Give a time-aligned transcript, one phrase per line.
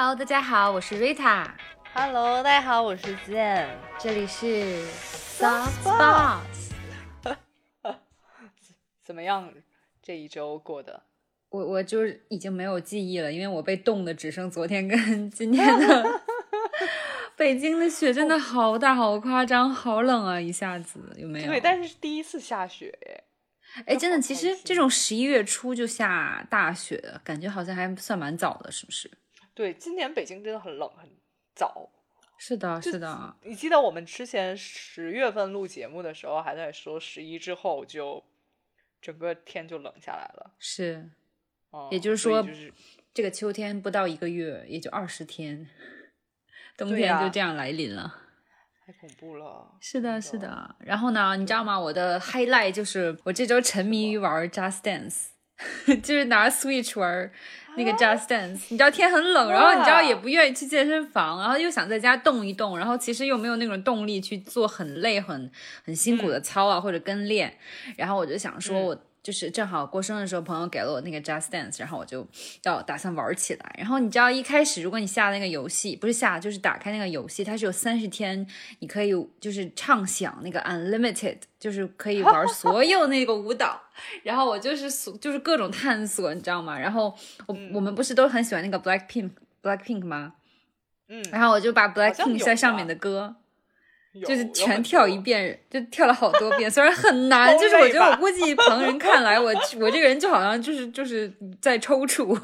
[0.00, 1.50] Hello，大家好，我是 Rita。
[1.92, 3.68] Hello，大家好，我是健。
[3.98, 6.70] 这里是 Soft Spots。
[9.02, 9.52] 怎么样？
[10.00, 11.02] 这一周过的？
[11.48, 16.20] 我我就是已经没有记忆了，因为我被冻的只剩昨天跟今天的。
[17.36, 20.40] 北京的雪真的好大，好夸张，好冷啊！
[20.40, 21.48] 一下子有没有？
[21.48, 23.24] 对，但是第一次下雪耶。
[23.84, 29.10] 哎，真的，其实这种十一月初就下大雪，感觉好像还算蛮早的，是不是？
[29.58, 31.10] 对，今年北京真的很冷，很
[31.52, 31.90] 早。
[32.38, 33.36] 是的，是的。
[33.42, 38.22] 你记得我们之前十月份录节目的时候，还在说十一之后就
[39.02, 40.52] 整个天就冷下来了。
[40.60, 41.10] 是，
[41.72, 42.72] 嗯、也就是说，就是
[43.12, 45.68] 这个秋天不到一个月，也就二十天，
[46.78, 48.14] 冬天就这样来临了。
[48.86, 49.74] 太恐怖了！
[49.82, 50.76] 是的，是的。
[50.78, 51.76] 然后呢，你知道吗？
[51.76, 55.30] 我的 highlight 就是我这周沉迷于玩 Just Dance，
[56.02, 57.30] 就是拿 Switch 玩
[57.76, 58.66] 那个 Just Dance。
[58.68, 65.50] 你知道天很冷，然后你知道也不愿意去健身房，然后又想在家动一动，然后其实又没有那种动力去做很累、很
[65.84, 67.52] 很辛苦的操啊、嗯、或者跟练。
[67.96, 68.94] 然后我就想说，我。
[68.94, 72.26] 嗯就是正好过生日的时候，朋友给了我那个 Just Dance，然后我就
[72.62, 73.74] 要打算玩起来。
[73.76, 78.46] 然后你知道一开始，如果你下那个游戏，不是下就是打开那个游戏，它是有三十天，
[78.78, 83.80] 你可以就是畅想那个 Unlimited，就是可以玩 所有那个舞蹈。
[84.22, 86.78] 然后我就是就是各种探索，你知道吗？
[86.78, 87.14] 然后
[87.46, 89.30] 我、嗯、我们不是都很喜欢那个 Black Pink
[89.62, 90.34] Black Pink 吗？
[91.08, 93.36] 嗯，然后我就把 Black Pink 在上面的歌。
[94.26, 99.46] 就是全跳一遍，就跳了好多遍，虽然很难， 就是我觉得我估计旁人看来，我
[99.80, 102.34] 我这个人就好像就是就是在抽搐，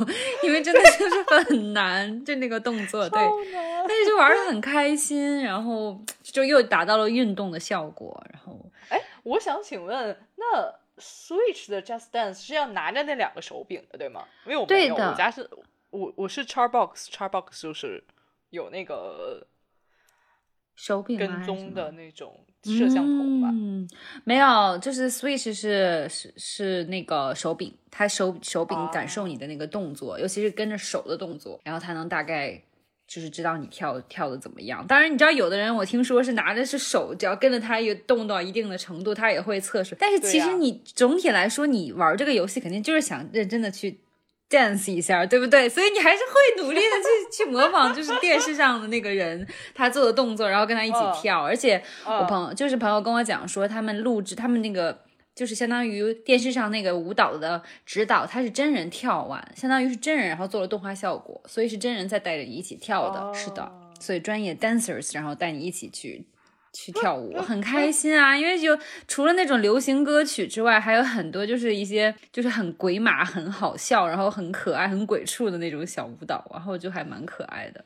[0.42, 3.20] 因为真的就是很难，就那个动作，对，
[3.88, 14.24] 但是就玩的很开心，然后就又达到了运动的效果，然后，哎，我想请问，那 Switch 的 Just Dance 是要拿着那两个手柄的，对吗？
[14.44, 15.48] 因为我没有，我家是
[15.90, 18.04] 我我是 Xbox，Xbox 就是
[18.50, 19.46] 有那个。
[20.74, 23.88] 手柄跟踪的那种摄像头吧，嗯，
[24.24, 32.60] 没有，就是 Switch 是是是那个手柄，它手手柄感受你的那个动作，哦、尤其是跟着手的动作，然后它能大概
[33.06, 34.86] 就是知道你跳跳的怎么样。
[34.86, 39.96] 当然，你知道有的人我听说是拿的是手，只要跟着它有动到一定的程度，它也会测试。
[39.98, 44.00] 但是其实你总体来说，你玩这个游戏肯定就是想认真的去。
[44.50, 45.68] Dance 一下，对不对？
[45.68, 51.42] 所以你还是会努力的去 去模仿，就是电视上的那个人他做的动作，然后跟他一起跳。
[51.42, 55.02] 嗯、而且我朋友就是朋友跟我讲说，他们录制他们那个
[55.34, 63.20] 就是相当于电视上那个舞蹈的指导，他是真人跳完，相当于是真人，然后做了动画效果，所以是真人在带着你一起跳的。
[63.20, 66.26] 哦、是的，所以专业 dancers 然后带你一起去。
[66.74, 68.76] 去跳舞很开心啊，因为就
[69.06, 77.84] 除了那种流行歌曲之外，还有很多就是一些就是很鬼马、很好笑，然后很可爱、很鬼畜的那种小舞蹈，然后就还蛮可爱的。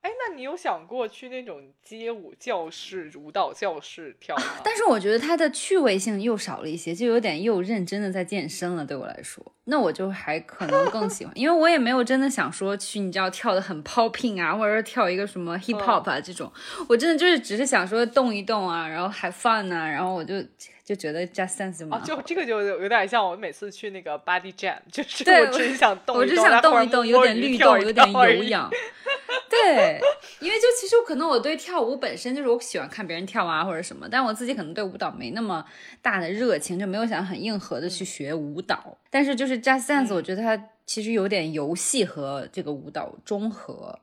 [0.00, 4.42] 哎，那你有想过去那种街舞教室、舞蹈教室跳吗？
[4.62, 8.84] 但是我觉得它的趣味性又少了一些，就有点又认真的在健身了。
[8.84, 16.52] 对我来说，那我就还可能更喜欢，因为我也没有真的想说去，你知道跳的很 popping 啊，或者是跳一个什么 hip hop 啊、嗯、这种，
[16.88, 20.34] 我真的就是只是想说动一动啊，然后 have fun 啊，然后我就
[20.84, 22.04] 就觉得 just dance 就蛮好。
[22.04, 28.70] 就这个就有点像我每次去那个 body jam， 就是对我只想动我只想动一动，有点律动，有点有氧。
[29.48, 30.00] 对，
[30.40, 35.64] 因为就其实可能我对跳舞本身就是我喜欢看别人跳啊或者什么，但我自己可能对舞蹈没那么
[36.02, 38.82] 大的热情，就没有想很硬核的去学舞蹈。
[38.86, 43.98] 嗯、但是就是 Just Dance，我觉得它其实有点游戏和这个舞蹈中和，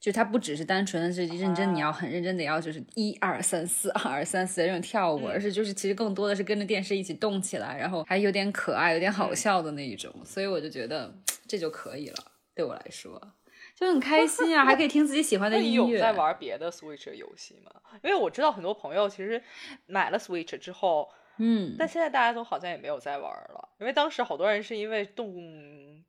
[0.00, 11.14] 就它不只是单纯的是认真，你要很认真的要就是一二三四二三四的这种跳舞，嗯、而是就是其实更多的是跟着电视一起动起来，然后还有点可爱、有点嗯好笑的那一种，所以我就觉得
[11.46, 12.16] 这就可以了，
[12.54, 13.20] 对我来说。
[13.74, 15.84] 就很 开心啊，还可以听自己喜欢的音乐。
[15.86, 17.72] 你有在玩别的 Switch 游戏吗？
[18.02, 19.42] 因为我知道很多朋友其实
[19.86, 21.08] 买了 Switch 之后，
[21.38, 23.68] 嗯，但现在大家都好像也没有在玩了。
[23.80, 25.34] 因为当时好多人是因为动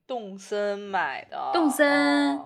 [0.05, 1.51] 动森买的。
[1.53, 2.45] 动森，哦、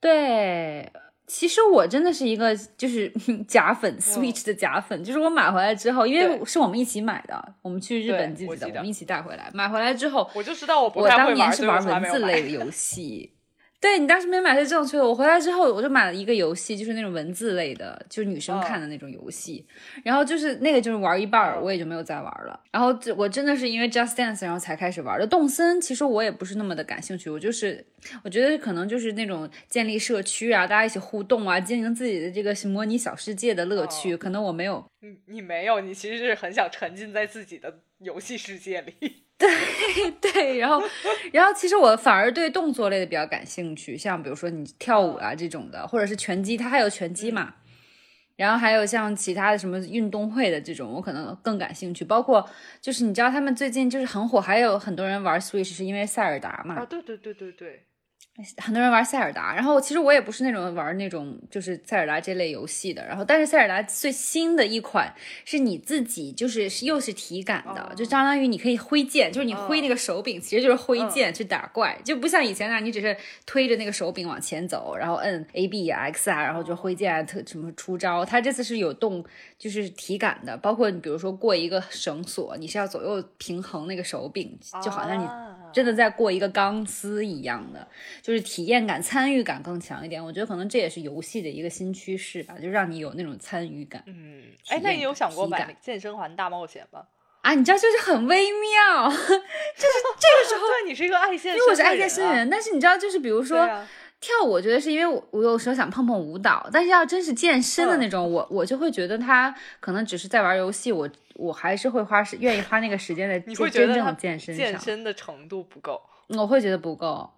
[0.00, 0.90] 对。
[1.26, 3.08] 其实我真的是一个就是
[3.46, 5.04] 假粉、嗯、，Switch 的假粉。
[5.04, 9.48] 就是我买回来之后，因为是我们一起买的，我们去日本记得我们一起带回来。
[9.54, 13.36] 买回来之后，我就知道我不我太会当年是玩文字类的 游戏。
[13.80, 15.08] 对你当时没买是正确的。
[15.08, 19.64] 我回来之后，我就买了一个游戏，就是那种文字类的，就是女生看的那种游戏。
[19.96, 22.60] 嗯、然后就是那个就是玩一半，我也就没有再玩了。
[22.70, 25.26] 然后我真的是因为 Just Dance，然后才开始玩的。
[25.26, 27.82] 动森其实我也不是那么的感兴趣，我就是
[28.22, 34.84] 我觉得可能就是那种建立社区啊，大家一起互动啊，经营自己的这个模拟小世界的乐趣，哦、可能我没有。
[35.00, 39.24] 你你没有，你其实是很想沉浸在自己的游戏世界里。
[39.92, 40.82] 对对，然后
[41.32, 47.54] 然后其实我反而对动作类的比较感兴趣，像比如说你跳舞啊这种的，或者是拳击，它还有拳击嘛。
[48.36, 52.06] 然后还有像其他的什么运动会的这种，我可能更感兴趣。
[52.06, 52.48] 包括
[52.80, 56.76] 就是你知道他们最近就是很火，还有很多人玩 Switch 是因为塞尔达嘛？
[56.76, 57.84] 啊，对对对对对。
[58.56, 63.04] 很多人玩塞尔达，然后其实我也不是那种玩那种就是塞尔达这类游戏的。
[63.06, 65.12] 然后，但是塞尔达最新的一款
[65.44, 78.24] 是你自己就是又是体感的，就相当于你可以挥剑，就是你挥那个手柄，其实就是挥剑去打怪，就不像以前那样，你只是推着那个手柄往前走，然后摁 A B X 啊，然后就挥剑啊，特什么出招。
[78.24, 79.22] 它这次是有动，
[79.60, 85.28] 就是体感的，包括你比如说过一个绳索，你是要左右平衡那个手柄，就好像你。
[85.72, 87.86] 真的在过一个钢丝一样的，
[88.20, 90.20] 就是体验感、参与感更强一点。
[90.20, 94.02] 我觉得可能这也是游戏的一个新趋势吧，就让你有那种参与感。
[94.06, 97.04] 嗯，哎，那你有想过买健身环大冒险吗？
[97.42, 102.50] 啊，你知道就是很微妙， 就是这个时候， 对你是一个爱健身，因为我是爱健身人。
[102.50, 103.68] 但是你知道，就是比如说
[104.20, 111.08] 跳舞，我觉得是因为我我有时候想碰碰舞蹈，但是要真是健身的那种，我我就会觉得他可能只是在玩游戏，我。
[111.34, 117.30] 我还是会花时愿意花那个时间在真正健身健身的程度不够，我会觉得不够。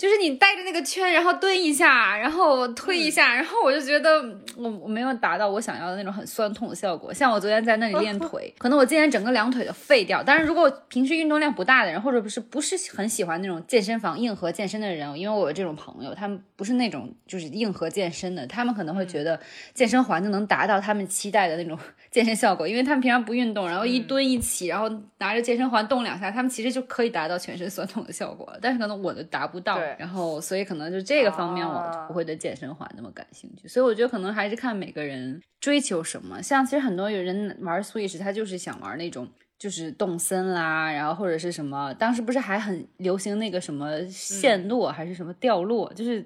[0.00, 4.18] 就是你带着那个圈，然后蹲一下，然后推一下，然后我就觉得
[4.56, 7.12] 我我没有达到我想要的那种很酸痛的效果。
[7.12, 10.22] 像我昨天在那里练 腿，可能我今天整个两腿都废掉。
[10.22, 19.38] 但是如果平时运动量不大的人，或者不是不是很喜欢那种健身房硬核健身的人，因为我有这种朋友，他们不是那种就是硬核健身的，他们可能会觉得
[19.74, 21.78] 健身环就能达到他们期待的那种
[22.10, 24.88] 健身效果，因为他们平常不运动，然后一蹲一起，然后
[25.18, 28.50] 拿着健身环动两下，他们其实就可以达到全身酸痛的效果。
[28.62, 29.78] 但是可能我的达不到。
[29.98, 33.68] 然后，所以可能就这个方面，我不会对健身环那么感兴趣。
[33.68, 36.42] 所以我觉得可能还是看每个人追求什么。
[36.42, 39.28] 像其实很多有人玩 Switch，他就是想玩那种
[39.58, 46.24] 就是动森啦，然后或者是什么，当时不是还很流行那个什么陷落还是什么掉落，就是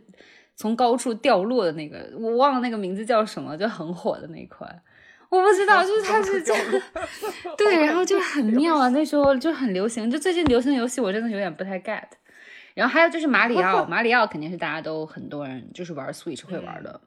[0.56, 4.82] 从高处掉落的那个，我忘了那个名字叫什么，就很火的那一款。
[5.30, 6.64] 我不知道，就是它是这样，
[7.58, 8.88] 对，然后就很妙啊。
[8.90, 12.04] 那时候就很流行，就最近流行游戏，我真的有点不太 get。
[12.74, 17.00] 然后还有就是马里奥， 马里奥肯定是大家都很多人就是玩 Switch 会玩的，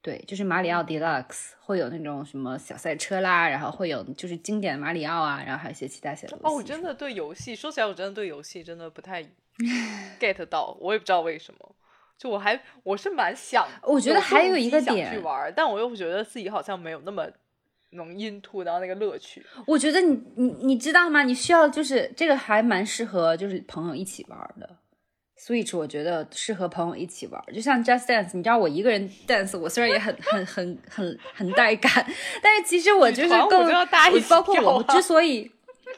[0.00, 6.42] 对，就是马里奥 Deluxe 会有那种什么小赛车啦，然后会有就是经典的马里奥啊，然后还有一些其他小游戏。
[6.42, 9.22] 哦，我真的对游戏说起来，我真的对游戏真的不太
[10.18, 11.76] get 到，我也不知道为什么。
[12.18, 17.26] 就我还我是蛮想，我觉得还有一个点去玩，但我又觉得自己好像没有那么
[17.90, 19.44] 能 into 到那个乐趣。
[19.66, 21.24] 我觉得你你你知道吗？
[21.24, 24.78] 你需要就是这个还蛮适合就是朋友一起玩的。
[25.44, 31.90] Switch 我觉得适合朋友一起玩，就像 Just Dance，你知道我一个人 dance，我虽然也很很很很很带感，
[32.40, 33.66] 但是其实我就是更
[34.28, 35.50] 包括我之所以。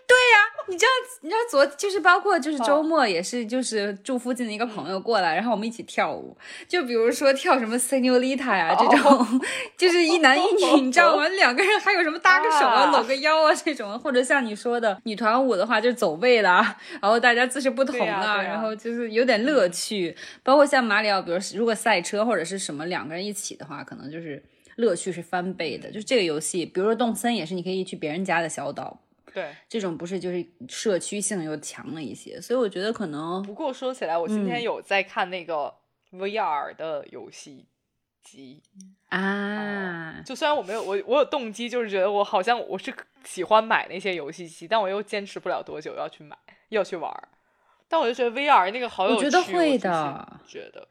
[0.07, 0.91] 对呀，你知道，
[1.23, 6.37] 你知道昨就是包括就是周末也是就是住附近的一个朋友过来，然后我们一起跳舞，
[6.69, 9.41] 就比如说跳什么 Senorita 呀这种，
[9.79, 11.27] 就是一男一女， 你知道吗？
[11.29, 20.15] 两个人还有什么搭个手啊、搂个腰啊这种，或者像你说的女团舞的话，就是走位啦，然后大家姿势不同啊，然后就是有点乐趣。
[20.43, 24.43] 包括像马里奥，比如如果赛车或者是什么两个人一起的话，可能就是
[24.77, 25.89] 乐趣是翻倍的。
[25.91, 29.01] 就是这个游戏，比如说动森也是，你可以去别人家的小岛。
[29.35, 33.43] 对，这种不是就是社区性又强了一些，所以我觉得可能。
[33.43, 35.75] 不过说起来，我今天有在看那个
[36.13, 37.67] VR 的游戏
[38.23, 38.63] 机
[39.09, 40.23] 啊。
[40.25, 42.95] 就虽然我没有我我有动机，就是觉得我好像我是
[43.25, 47.13] 喜欢买那些游戏机，但我又坚持不了多久要去买要去玩
[47.89, 50.89] 但我就觉得 VR 那个好有趣，我觉得会的，觉得。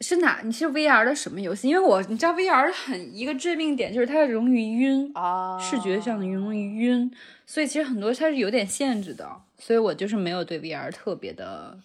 [0.00, 0.40] 是哪？
[0.42, 1.68] 你是 VR 的什么游戏？
[1.68, 7.10] 因为我你知道 VR 很一个致命点就是它容易晕啊，视觉上的容易晕，
[7.46, 11.78] 所以其实很多它是有点限制的，所以我就是没有对 VR 特别的，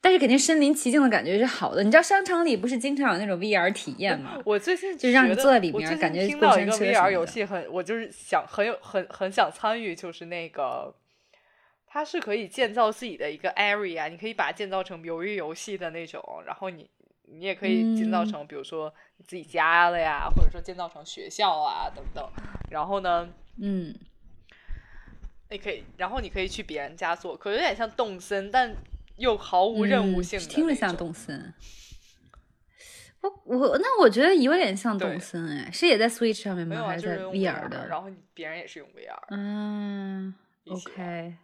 [0.00, 1.82] 但是肯定身临其境的感觉是好的。
[1.82, 4.40] 你知道商场里不是经常有那种 VR 体验吗？
[4.44, 10.94] 我最近就让你坐在里面，感觉听到一个 VR 游戏很，我就是想很有很很想参与，就是那个
[11.86, 16.88] 它是可以建造自己的一个 area，你可以把它建造成鱿鱼游戏的那种，然后你。
[17.30, 22.26] 你也可以建造成，比如说你自己家了呀，或者说建造成学校啊等等。
[22.70, 23.28] 然后呢，
[23.60, 23.94] 嗯，
[25.50, 28.74] 你可以，然后你可以去别人家做客，有点像动森，但
[29.16, 30.46] 又毫无任务性的。
[30.46, 31.54] 听着像动森。
[33.20, 36.86] 我我那我觉得有点像动森哎，是也在 Switch 上面吗？
[36.86, 37.88] 还是在 VR 的？
[37.88, 39.18] 然后别人也是用 VR。
[39.30, 40.34] 嗯
[40.68, 41.34] ，OK。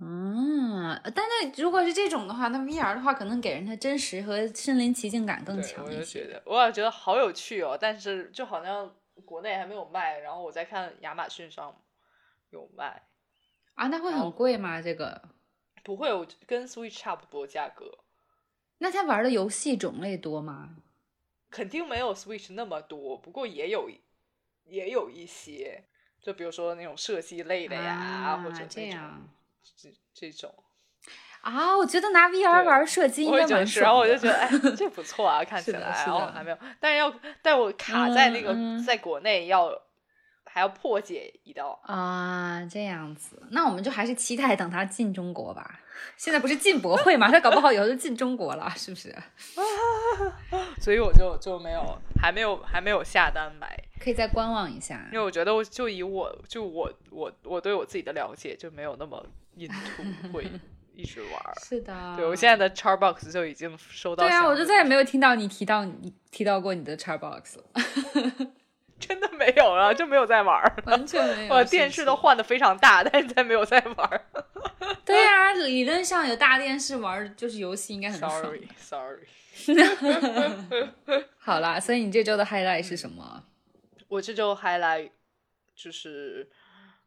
[0.00, 6.20] 嗯，但那如果是这种的话，那 VR 的话，可能给人的真实和身临其境感更强一些。
[6.20, 7.78] 我觉得，我也觉得好有趣哦。
[7.80, 8.92] 但是就好像
[9.24, 11.74] 国内还没有卖，然后我在看亚马逊上
[12.54, 13.02] 有卖。
[13.74, 14.80] 啊，那会很贵吗？
[14.80, 15.20] 这个
[15.82, 17.98] 不会，我跟 Switch 差不多价格。
[18.78, 20.76] 那他玩的游戏种类多吗？
[21.50, 23.90] 肯定没有 Switch 那么多，不过也有
[24.64, 25.84] 也有一些，
[26.22, 29.28] 就比如说那种射击类的呀，或者这样
[29.76, 30.54] 这这种。
[31.42, 33.84] 啊，我觉得拿 VR 玩射击应该蛮爽。
[33.84, 35.80] 然后我就觉得，哎， 这不错啊，看起来。
[35.80, 39.70] 然后还没有，但是要，但我卡在那个在国内要
[40.54, 43.42] 还要破解一道啊，这样子。
[43.50, 45.80] 那我们就还是期待等他进中国吧。
[46.16, 49.12] 现在不是进博会嘛，他搞不好以后就进中国了，是不是？
[50.80, 55.08] 所以我就就没有，还没有，还没有下单买，可以再观望一下。
[55.12, 59.26] 因为我觉得，我就以我就我我我对我自己的了解，就没有那么
[59.58, 59.74] into
[60.32, 60.48] 会。
[60.96, 61.30] 一直玩
[61.60, 64.22] 是的，对我现在的 Charbox 就已经收到。
[64.22, 67.64] 对啊，我就再也没有听到你提到你提到过你的 Charbox 了，
[69.00, 71.54] 真的没有了， 就没有在玩，完全没有。
[71.54, 74.20] 我电视都换的非常大，但是再没有在玩。
[75.04, 78.30] 对呀，理论上有大电视玩就是游戏应该很爽。
[78.30, 79.26] Sorry，Sorry。
[81.38, 83.44] 好啦，所以你这周的 highlight 是什么？
[84.08, 85.10] 我这周 highlight
[85.74, 86.48] 就是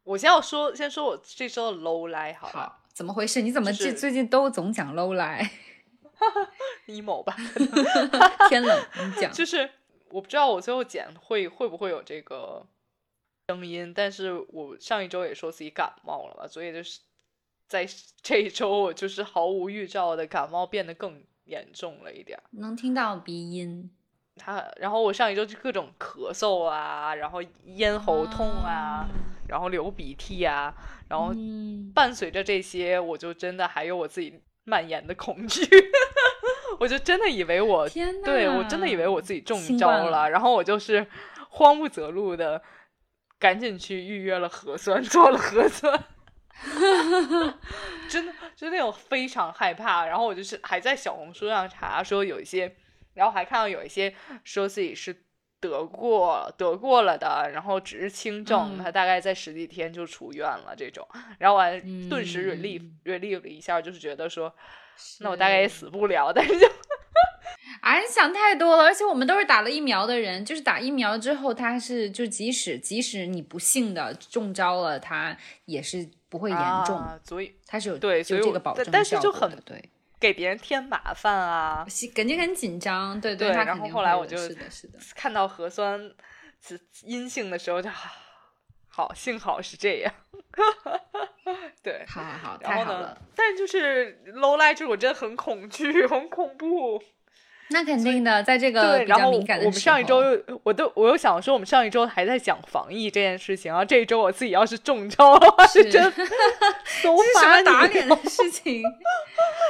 [0.04, 2.84] 我先要说，先说我这周的 low light 好。
[2.94, 3.42] 怎么回事？
[3.42, 5.50] 你怎么最最近都总讲 low 来
[6.88, 7.36] ？emo 吧，
[8.50, 9.32] 天冷你讲。
[9.32, 9.70] 就是
[10.10, 12.66] 我不知道我最后剪会会不会有这个
[13.48, 17.00] 声音，但是我上一周也说自己感冒了嘛，所以就是
[17.68, 17.88] 在
[18.22, 23.92] 这一周我就是毫无预兆的感冒变得更严重了一点，能听到鼻音。
[24.36, 29.08] 他然后我上一周就各种咳嗽啊，然后咽喉痛啊。
[29.50, 30.76] 然后流鼻涕啊，
[31.08, 31.34] 然后
[31.96, 35.62] 伴随着这些，我就真的还有我自己蔓延的恐惧，
[36.80, 37.88] 我就真的以为我，
[38.24, 41.06] 对我真的以为我自己中招了，然后我就是
[41.50, 42.62] 慌不择路的，
[43.40, 46.04] 赶紧去预约了核酸，做了核酸，
[48.10, 52.76] 真的就那种非常害怕，然后我就是还在小红书上查说有一些，
[53.14, 55.24] 然后还看到有一些说自己是。
[55.60, 60.76] 得过得过了的，然后只是轻症，他大概在十几天就出院了。
[60.78, 61.04] 这种，
[61.40, 64.54] 然后我还顿时 relief relief 了一下，就是觉得说，
[65.20, 66.32] 那我大概也死不了。
[66.34, 66.68] 但是就，
[67.82, 68.84] 哎，你想太多了。
[68.84, 79.84] 而且我们都是打了疫苗的人，就是打疫苗之后，他是就即使即使你不幸的中招了，他也是不会严重，所以他是有对，有这个保证但是就很，对。
[80.20, 81.86] 给别人添麻烦啊，
[82.16, 83.50] 感觉很紧张，对对。
[83.50, 84.98] 然后后来我就是的，是的。
[85.14, 86.12] 看到核酸
[87.04, 87.88] 阴性的时候就
[88.98, 90.12] 好，幸好是这样。
[91.84, 93.16] 对，好好好，然后呢？
[93.36, 97.00] 但就是 low light，我真的很恐惧， 很恐怖。
[97.70, 100.24] 那肯定的，在这个比较敏感的我们上一周，
[100.64, 106.26] 我都我又想说，我们上一周还在讲防疫这件事情，然后这一周我自己要是中招的话，是真这是
[106.96, 108.82] 什么打 脸的事情？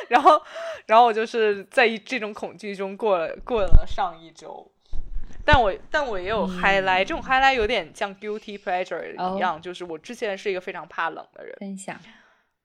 [0.07, 0.41] 然后，
[0.85, 4.71] 然后我就是在这种恐惧中过了过了上一周，
[5.47, 11.97] 但我但我也有 highlight，这种 highlight 有点像 guilty pleasure 一样，就是我之前是一个非常怕冷的人，分享，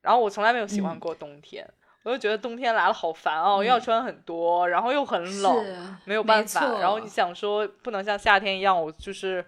[0.01, 1.65] 然后我从来没有喜欢过冬天。
[2.03, 6.81] 我就觉得冬天来了好烦哦，要穿很多，然后又很冷，没有办法。
[6.81, 9.47] 然后你想说不能像夏天一样，我就是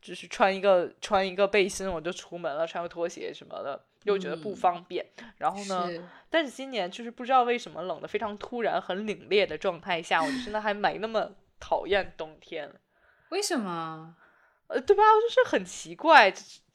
[0.00, 5.04] 就是穿一个穿一个背心我就出门了，穿个拖鞋什么的，又觉得不方便。
[5.36, 5.90] 然后呢，
[6.30, 11.30] 但是今年就是不知道为什么冷的非常突然、很凛冽的状态下，我就真的还没那么
[11.60, 12.72] 讨厌冬天。
[13.28, 14.16] 为什么？
[14.66, 15.02] 呃，对吧？
[15.20, 16.32] 就是很奇怪。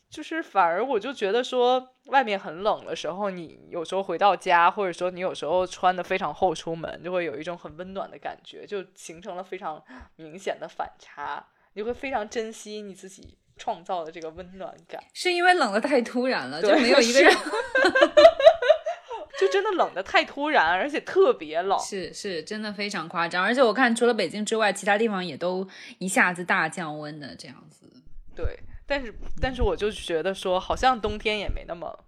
[0.07, 9.83] 就是反而我就觉得说，外面很冷的时候，你有时候回到家，或者说你有时候穿的非常厚出门，就会有一种很温暖的感觉，就形成了非常
[10.15, 11.45] 明显的反差。
[11.73, 15.03] 你会非常珍惜你自己创造的这个温暖感。
[15.13, 17.33] 是因为冷的太突然了，就没有一个人，
[19.39, 23.43] 就真的冷的太突然，而且特别冷，是是真的非常夸张。
[23.43, 25.67] 而且我看除了北京之外，其他地方也都
[25.99, 27.91] 一下子大降温的这样子。
[28.35, 28.59] 对。
[28.87, 29.11] 但是，
[29.41, 32.05] 但是我就觉得说，好像冬天也没那么，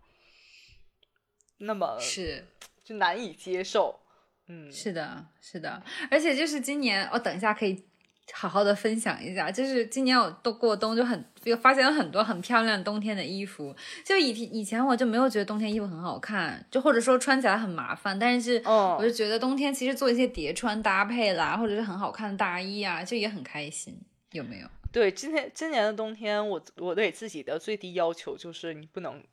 [1.57, 2.45] 那么是
[2.83, 3.99] 就难以接受。
[4.45, 5.81] 嗯，是的，是的。
[6.11, 7.86] 而且就是今年，我等一下可以
[8.33, 9.49] 好好的分享一下。
[9.51, 11.25] 就是今年我都过冬，就很
[11.61, 13.75] 发现了很多很漂亮冬天的衣服。
[14.05, 18.17] 就以以前我就没有觉得冬天衣服很好看，就或者说穿起来很麻烦。
[18.17, 23.99] 但是，我就觉得冬天其实做一些叠穿搭配啦，或者是很好看的大衣啊，就也很开心。
[24.31, 24.67] 有没有？
[24.91, 29.23] 对，今天今年的冬天，我我对自己的最低要求就是你不能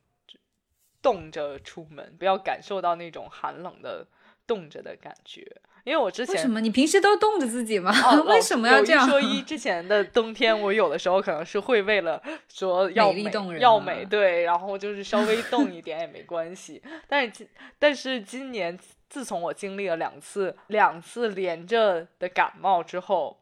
[1.01, 4.07] 冻着出门，不要感受到那种寒冷的
[4.47, 5.61] 冻着的感觉。
[5.85, 7.93] 因为我之前为什么你平时都冻着自己吗？
[8.25, 9.07] 为什么要这样？
[9.07, 16.83] 说一之前的冬天，我有的时候可能是会为了说要美要美，对，然后就是稍微冻一点也没关系。
[17.07, 17.49] 但是今
[17.79, 18.79] 但是今年
[19.11, 23.39] 自从我经历了两次两次连着的感冒之后，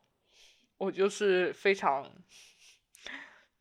[0.78, 2.10] 我就是非常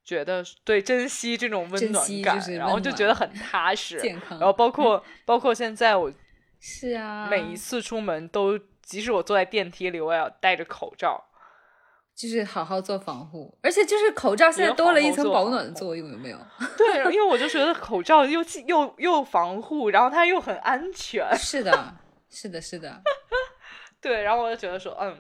[0.04, 3.98] 觉得对珍惜这种温暖感，然后就觉得很踏实。
[4.32, 6.12] 然后包括 包括现在我
[6.60, 8.60] 是啊，每一次出门都。
[8.92, 11.24] 即使我坐在电梯里，我也要戴着口罩，
[12.14, 13.58] 就是好好做防护。
[13.64, 16.38] 而且就是口罩现在多了一层保暖的作用，有没有？
[16.78, 21.26] 对，因为我就觉得口罩又又又防护，然后它又很安全。
[21.38, 21.96] 是的，
[22.30, 23.02] 是的，是的。
[24.02, 25.18] 对，然后我就觉得说，嗯，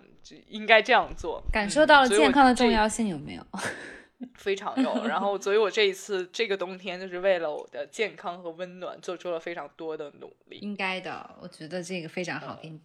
[0.47, 1.41] 应该这样做。
[1.53, 3.45] 感受到了健康的重要性，有没有？
[4.35, 5.05] 非常有。
[5.05, 10.59] 然后，所以我这一次这个冬天，就是为了我的健康和温暖，做出了非常多的努力。
[10.59, 12.59] 应该的，我觉得这个非常好。
[12.61, 12.79] 给你。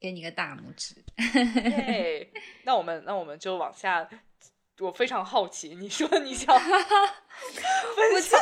[0.00, 0.96] 给你个大拇指。
[2.64, 4.08] 那我们那我们就往下。
[4.80, 8.40] 我非常好奇，你说你想 分享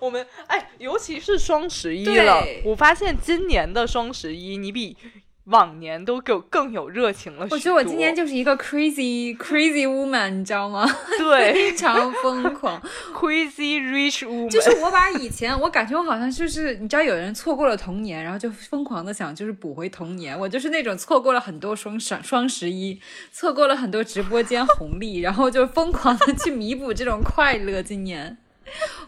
[0.00, 4.96] 我们哎，尤其是双十一了，我发现今年的双十一你比。
[5.44, 7.46] 往年都更更有热情了。
[7.50, 10.88] 我觉得我今年就是一个 crazy crazy woman，你知道吗？
[11.18, 12.80] 对，非常疯狂，
[13.12, 14.48] crazy rich woman。
[14.48, 20.38] 就是我把以前，我感觉我好像就是，你知道，有人错过了童年，然后就疯狂的想就是补回童年。
[20.38, 22.98] 我就是那种错过了很多双双双十一，
[23.30, 27.82] 错过了很多直播间红利，然后就疯狂的去弥补这种快乐。
[27.82, 28.38] 今年，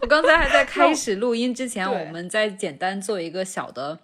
[0.01, 3.97] 我刚才还在开始录音之前，我们再简单做一个小的。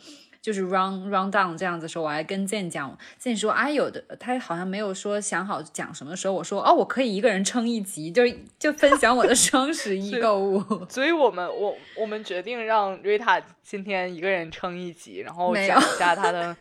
[0.43, 8.23] 就是 run run down 这样子时候，我还跟健讲，健说啊，有的他好像没有说想好讲什么时候，我说哦，我可以一个人撑一集，就
[8.59, 10.61] 就分享我的双十一购物。
[10.91, 16.53] 所以我们我我们决定让瑞塔今天一个人撑一集，然后讲一下他的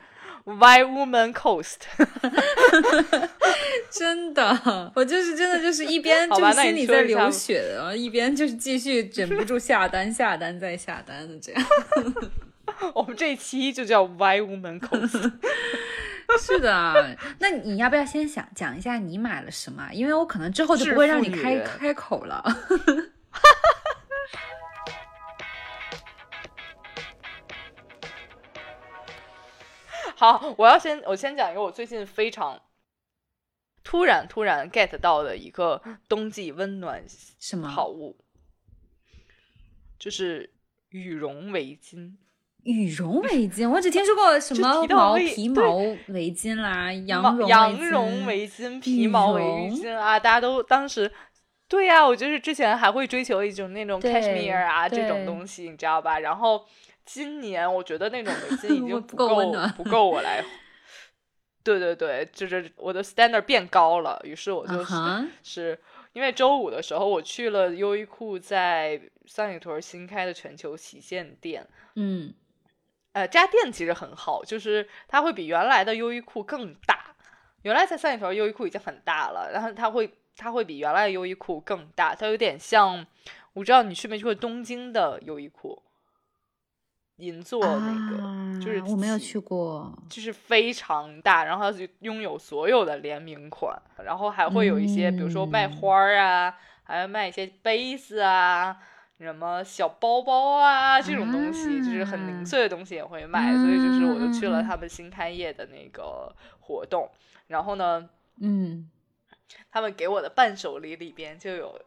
[0.45, 1.79] Why Woman Coast。
[3.91, 11.65] 真的，我就是真的就是一边就是心里在流血的，一边就是继续忍不住下单下单再下单的这样。
[12.95, 15.33] 我们这一期就叫 “Why Woman Cost”。
[16.39, 19.93] 是的，那你要不要先想讲一下你买了什么？
[19.93, 22.43] 因为我可能之后就不会让你开开口了。
[30.17, 32.63] 好，我要先我先讲一个我最近非常
[33.85, 37.05] 突然突然 get 到的一个冬季温暖
[37.39, 38.25] 什么好物，
[39.99, 40.55] 就是
[40.89, 42.17] 羽绒围巾。
[42.65, 45.77] 羽绒 围巾，我只听说过什么毛皮毛
[46.09, 51.11] 围巾啦，羊绒羊绒围巾、皮毛围巾啊，大家都当时，
[51.69, 56.21] 对呀，我就是之前还会追求一种那种 cashmere 啊这种东西，你知道吧？
[56.21, 56.65] 然后
[57.05, 60.45] 今年我觉得那种围巾已 经不够不够我来，
[61.65, 64.95] 对对对，就是我的 standard 变高了，于是我就是
[65.43, 65.79] 是
[66.13, 72.33] 因为周五的时候我去了优衣库在三里屯新开的全球旗舰店，嗯。
[73.13, 77.15] 呃，家店其实很好，就是它会比原来的优衣库更大。
[77.63, 83.07] 原来在三里屯优衣库已经很大了，然后它会它会比原来的优衣库更大，它有点像，
[83.53, 85.83] 我知道你去没去过东京的优衣库，
[87.17, 98.77] 银座那个，就是我没有去过，就是非常大，然后它拥有所有的联名款，然后还会有一些，比如说卖花儿啊，还要卖一些杯子啊。
[99.23, 107.09] 什么小包包啊，这种东西就是很零碎的东西也会卖，所以就是我就去了他们新开业的那个活动，
[107.47, 108.09] 然后呢，
[108.41, 108.91] 嗯，
[109.71, 111.81] 他们给我的伴手礼里边就有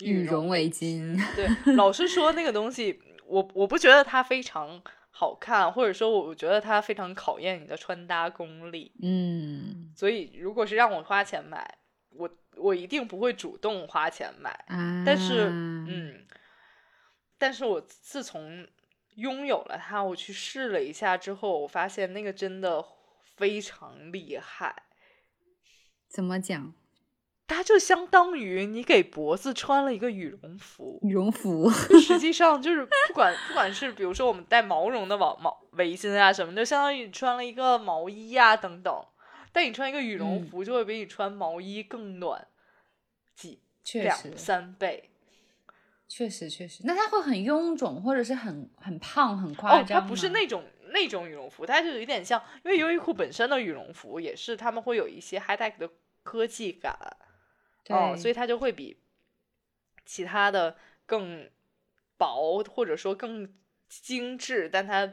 [0.00, 1.16] 羽绒围巾。
[1.36, 8.90] 对，老实说那个东西，我我不觉得它非常好看，或者说我觉得它非常考验你的穿搭功力。
[9.02, 11.78] 嗯，所以如果是让我花钱买，
[12.10, 14.64] 我我一定不会主动花钱买。
[15.06, 16.26] 但是，嗯。
[17.40, 18.68] 但是我自从
[19.16, 22.84] 拥有了它，我去试了一下之后，我发现那个真的
[23.36, 24.82] 非常厉害。
[26.06, 26.74] 怎么讲？
[27.46, 31.00] 它就相当于你给脖子穿了一个羽绒服。
[31.02, 39.04] 羽绒服，实际上就是不管不管是比如说我们戴毛绒的毛毛围巾啊什么，就相当于你穿了一个毛衣啊等等。
[39.50, 42.46] 但你穿一个羽绒服，就会比你穿毛衣更暖
[43.34, 43.60] 几
[43.94, 45.09] 两三倍。
[46.12, 55.88] 确实确实，那它会很臃肿，或者是很很胖很夸张哦，它不是那种那种羽绒服，它就有点像，因为优衣库本身的羽绒服也是他们会有一些 high tech 的
[56.24, 56.98] 科技感，
[57.90, 58.98] 哦，所以它就会比
[60.04, 61.48] 其他的更
[62.16, 63.48] 薄或者说更
[63.88, 65.08] 精致，但它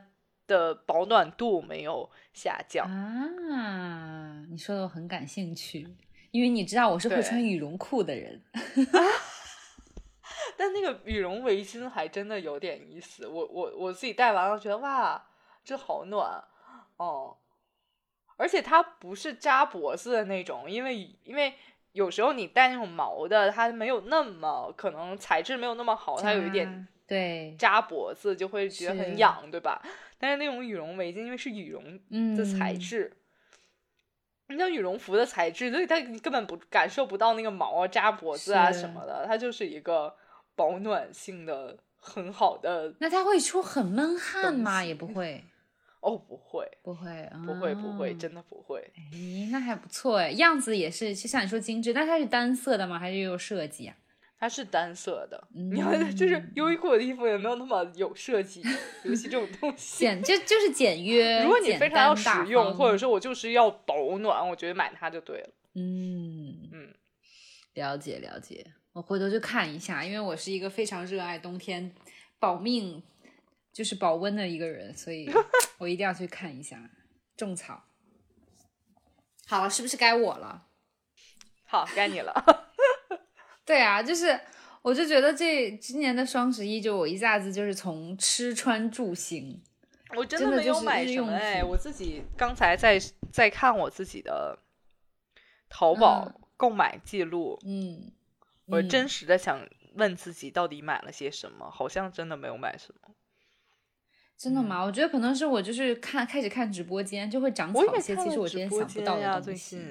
[0.48, 2.90] 的保暖度没有下降。
[2.90, 4.44] 啊。
[4.50, 5.88] 你说的我很感兴趣，
[6.32, 8.42] 因为你知道我是会穿羽绒裤的人。
[10.58, 15.24] 但那个羽绒围巾还真的有点意思，我我我自己戴完了觉得哇，
[15.64, 16.44] 这好暖
[16.98, 17.38] 哦，
[18.38, 21.54] 而且它不是扎脖子的那种，因为因为
[21.92, 29.80] 有时候你戴那种毛的，它没有那么可能材质没有那么好，它有一点对扎脖子就会觉得很痒，对吧？
[30.18, 33.16] 但是那种羽绒围巾因为是羽绒的材质，
[34.48, 40.16] 你像羽绒服的材质，所以它根本不感受不到那个毛啊扎脖子啊什么的，它就是一个。
[40.58, 44.84] 保暖性的很好的，那它会出很闷汗吗？
[44.84, 45.42] 也不会，
[46.02, 48.92] 哦，不会，不会，不会，不会，真的不会。
[49.14, 52.98] 咦，那还不错哎，样子也是，就像你说精致，那它是单色的吗？
[53.00, 53.96] 还是有设计啊？
[54.40, 55.48] 它是单色的。
[55.54, 58.62] 你看，就是优衣库的衣服也没有那么有设计，
[59.04, 61.42] 尤其这种东西，简就就是简约。
[61.46, 65.50] 如果你非常要实用，或者说我就是要保暖，我觉得买它就对了。
[65.74, 66.94] 嗯嗯，
[67.74, 68.66] 了解了解。
[68.98, 71.94] 我回头去看一下，因为我是一个非常热爱冬天
[72.40, 73.04] 保命，
[73.72, 75.30] 就是保温的一个人，所以
[75.78, 76.90] 我一定要去看一下
[77.36, 77.84] 种草。
[79.46, 80.66] 好了，是不是该我了？
[81.66, 82.34] 好，该你了。
[83.64, 84.40] 对啊，就是
[84.82, 89.62] 我就觉得这今年的双十一，就我一下子就是从吃穿住行，
[90.16, 93.00] 我真的没有买什么哎，我自己刚才在
[93.32, 94.58] 在看我自己的
[95.70, 98.12] 淘宝购买记录，嗯。
[98.68, 101.70] 我真实的想问自己，到底买了些什么？
[101.70, 103.16] 好像真的没有买什么。
[104.38, 104.84] 真的吗？
[104.84, 109.82] 我觉得可能是我就是看开始看直播间，就会长草一些，其实我之前想不到的东西。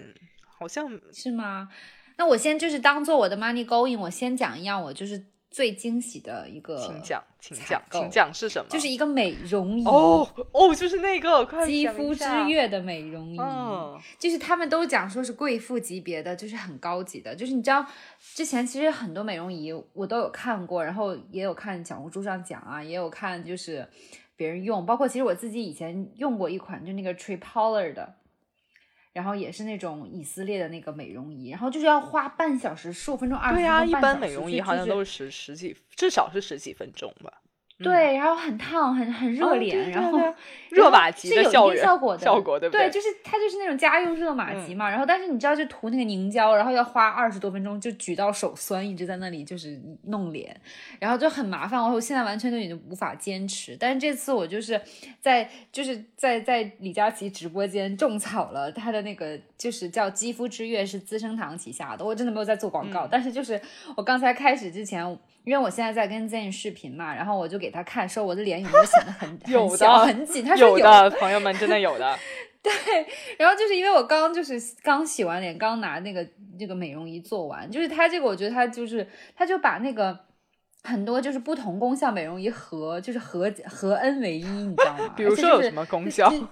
[0.59, 1.69] 好像是吗？
[2.17, 5.27] 那我先就是当做我的 money going，我先讲一样，我就是。
[5.57, 8.69] 最惊喜的一个，请讲，请讲，请讲是什么？
[8.69, 13.39] 就是一个美容仪哦哦，就是那个肌肤之月的美容仪，
[14.19, 17.35] 就是他们都讲说是贵妇级别的，就是很高级的。
[17.35, 17.87] 就是你知道，
[18.35, 23.89] 之前其实很多美容仪我都有看过，然后也有看小红书上讲啊，也有看就是
[24.37, 28.15] 别人用，包括其实我自己以前用过一款，就那个 Tree Polar 的。
[29.17, 33.65] 然后也是那种以色列的那个美容仪，然后就是要花半小时、十五分钟、二十分钟。
[33.65, 37.33] 对啊，一般美容仪好像都是十十几，至少是十几分钟吧。
[37.79, 40.19] 对，然后很烫，很很热脸，然后
[40.71, 41.65] 热玛吉的 效
[41.99, 42.89] 果，效果对不对？
[42.89, 44.89] 对，就是它就是那种家用热玛吉嘛。
[44.89, 50.59] 然后，但是你知道，就涂那个凝胶，然后要花二十多分钟，就举到手酸，一直在那里就是弄脸，
[50.99, 51.79] 然后就很麻烦。
[51.79, 53.77] 我现在完全都已经无法坚持。
[53.79, 54.81] 但是这次我就是
[55.21, 62.03] 在就是在在李佳琦直播间种草了他的那个，就是叫肌肤之月，是资生堂旗下的。
[62.03, 63.61] 我真的没有在做广告，但是就是
[63.97, 65.19] 我刚才开始之前。
[65.47, 70.45] 因为我现在在跟 Zen 视频嘛，然后我就给他看，说我的脸有没有显得很 有小很紧。
[70.45, 72.19] 他说有的，朋友们真的有的。
[72.61, 72.73] 对，
[73.39, 76.27] 然后就是因为我刚就是刚洗完脸，刚拿那个
[76.59, 80.19] 这个美容仪做完，就是他这个我觉得他就是他就把那个。
[80.85, 85.13] 很多就是不同功效美容仪合就是合合 N 为一，你知道吗？
[85.19, 86.31] 比如说有什么功效？
[86.31, 86.47] 就 是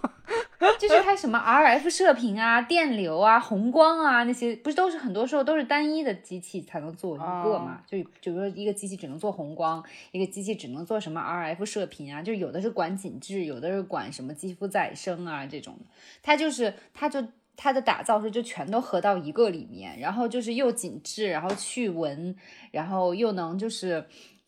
[1.03, 7.83] 它什么 RF 射频啊、电流啊、红光啊那些，不是都是很多时候都是单一的机器才能做一个嘛？
[7.87, 12.23] 就比如说一个机器只能做红光，一个机器只能做什么 RF 射频啊？
[12.23, 15.77] 就有的是管紧致，有的是管什么肌肤再生啊这种。
[16.23, 17.25] 它就是它就。
[17.57, 22.35] 它的打造是就全都合到一个里面，然后就是又紧致，然后去纹，
[22.73, 24.05] 然后又能就是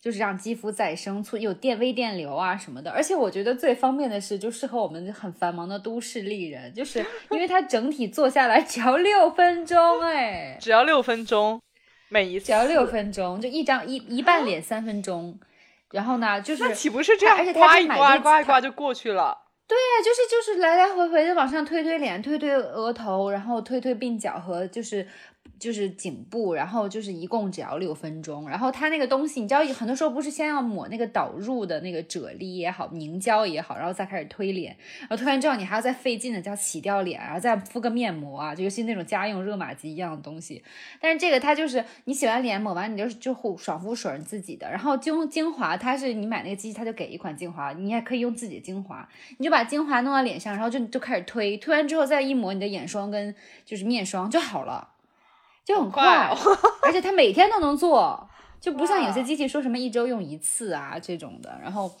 [0.07, 2.89] 就是让肌肤再生，促有电微电流啊什么的。
[2.89, 11.59] 而且我觉得最方便的是，就适合我们很繁忙的都市丽人，就是 因为它整体做下来只要六分钟，哎，只要六分钟，
[12.07, 15.37] 每一次只要六分钟，就一张一一半脸三分钟，
[15.91, 17.35] 然后呢就是那岂不是这样？
[17.37, 19.37] 而且刮一刮刮一刮就过去了。
[19.67, 25.05] 对呀，就是就是来来回回的往上推推脸，推推额头，然后推推鬓角和就是。
[25.59, 28.47] 就是颈部，然后就是一共只要六分钟。
[28.49, 34.75] 然后它那个东西，你知道，很多时候不是先要抹那个导入的那个啫喱也好，凝胶也好，然后再开始推脸。
[35.01, 40.63] 然后推完之后，你还要再费劲的叫洗掉脸，然后再敷个面膜啊，就尤其那种家用热玛吉一样的东西。
[40.99, 44.69] 但是这个它就是你洗完脸抹完，你就就爽肤水自己的。
[44.69, 49.07] 然后精精华，它是你买那个机器，它就给一款精华，你也可以用自己的精华，
[49.37, 53.33] 你就把精华弄到脸上，然后就就开始推，推完之后再一抹你的眼霜跟
[53.65, 54.89] 就是面霜就好了。
[55.67, 56.33] 就很快，
[56.81, 61.93] 而且它每天都能做，就不像有些机器说什么一周用一次啊这种的，然后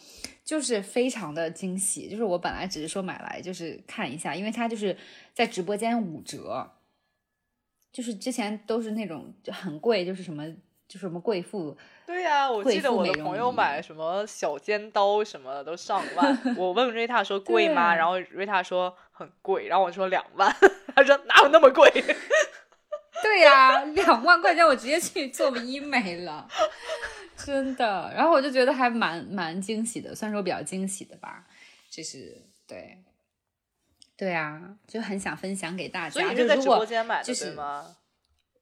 [0.45, 2.07] 就是非常的惊喜。
[2.07, 4.95] 就是我本来只是说买来就是看一下，因为它就是
[5.33, 6.71] 在直播间五折，
[7.91, 10.49] 就是之前都是那种就很贵，就是什么
[10.87, 11.75] 就是什么贵妇。
[12.05, 16.39] 对呀，我记得我的朋友买什么小尖刀什么的都上万。
[16.55, 17.93] 我问瑞塔说贵吗？
[17.93, 20.55] 然后瑞塔说很贵，然后我说两万，
[20.95, 21.91] 他说哪有那么贵？
[23.27, 26.47] 对呀，两万块钱我直接去做医美了，
[27.35, 28.11] 真的。
[28.15, 31.45] 然后我就觉得还蛮蛮惊喜的，算是我比较惊喜的吧。
[31.89, 33.03] 就是对，
[34.15, 36.09] 对啊，就很想分享给大家。
[36.09, 37.95] 所以是在直播间买的对吗？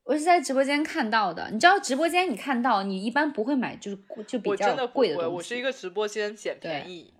[0.03, 3.97] 我是在直播间看到的，你知道直播间你看到，你一般不会买，就是
[4.27, 5.29] 就比较贵的东西。
[5.35, 7.13] 我是一个直播间捡便宜。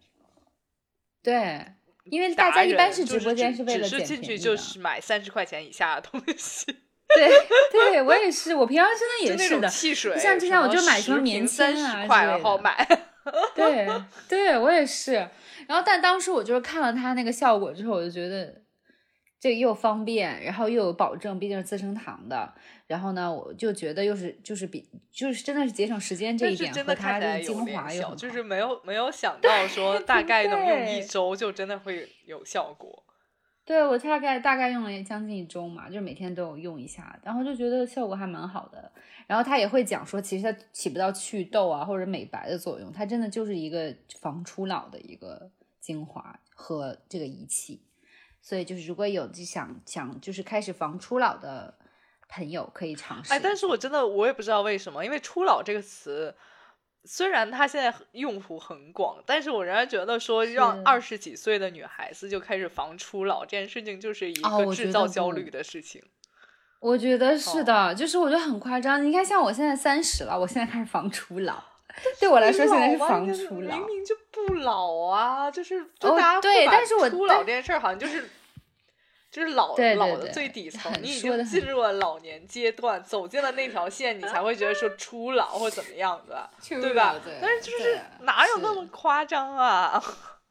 [1.23, 1.65] 对，
[2.05, 4.05] 因为大家一般是直播间是为了捡便宜。
[4.05, 6.81] 进去就是买三十块钱以下的东西。
[7.13, 7.30] 对，
[7.72, 9.68] 对我也是，我平常真的也是的。
[9.68, 12.88] 汽水，像之前我就买什么棉签啊然后买。
[13.56, 13.88] 对，
[14.28, 15.13] 对我也是。
[15.68, 18.62] 然后，但当时我就是看了它那个效果之后，我就觉得
[19.39, 22.54] 这又方便，然后又有保证，毕竟是资生堂的。
[22.88, 33.05] 然后呢，我就觉得又是就是比就是真的是节省时间这一点和它的精华又就是没有没有想到说大概能用一周就真的会有效果。
[33.65, 38.91] 对我大概大概用了将近一周嘛，就是每天都有用一下，然后就觉得效果还蛮好的。
[39.28, 45.49] 然后他也会讲说，其实它起不到祛痘啊或者美白的作用，它真的就是一个防初老的一个
[45.82, 47.82] 精华和这个仪器。
[48.41, 51.73] 所以就是如果有就想想就是开始防初老的。
[52.28, 56.36] 朋友可以尝试，哎，但是我真的我也不知道为什么，因为“初老”这个词，
[57.06, 66.04] 虽然它现在用途很广，但是我仍然觉得说让二十几岁的女孩子就开始防初老这件事情，就是一个制造焦虑的事情。
[66.80, 69.04] 我觉得是的，就是我觉得很夸张。
[69.06, 71.63] 你看，像我现在三十了，我现在开始防初老，
[72.20, 78.30] 对我来说现在是防初老，明明就不老啊，就是就大家会把初老这件事儿好像就是。
[79.36, 87.19] 就是老老的最底层， 你已经进入了老年阶段，走进了那条线，你才会觉得说初老或怎么样的， 对吧？
[87.41, 90.02] 但是就是哪有那么夸张啊？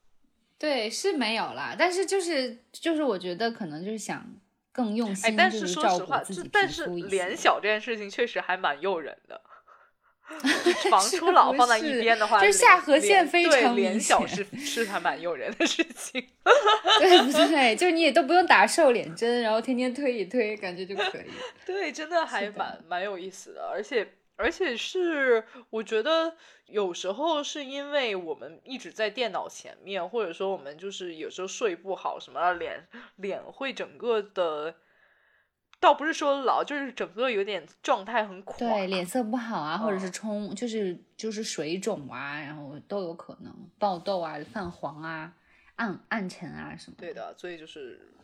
[0.58, 1.74] 对，是没有啦。
[1.78, 4.22] 但是就是就是，我觉得可能就是想
[4.70, 9.40] 更用心，但是说实话，但是脸小这件事情确实还蛮诱人的。
[10.90, 16.12] 防初老放在一边的话，就是下颌线非常脸小是是还蛮诱人的事情，
[16.98, 17.76] 对不对？
[17.76, 21.30] 就是你也都不用打瘦脸针，然后天天推一推，感觉就可以。
[21.66, 26.34] 对，真的还蛮蛮有意思的，而且而且是我觉得
[26.66, 34.74] 有时候是因为我们一直在电脑前面，或者说我们就是有时候睡不好什么，脸脸会整个的。
[35.84, 45.30] 倒不是说老，就是整个有点状态很垮，对，脸色不好啊，或者是冲，就是就是水肿啊，然后都有可能爆痘啊、泛黄啊、
[45.76, 46.96] 暗暗沉啊什么。
[46.98, 48.14] 对的，所以就是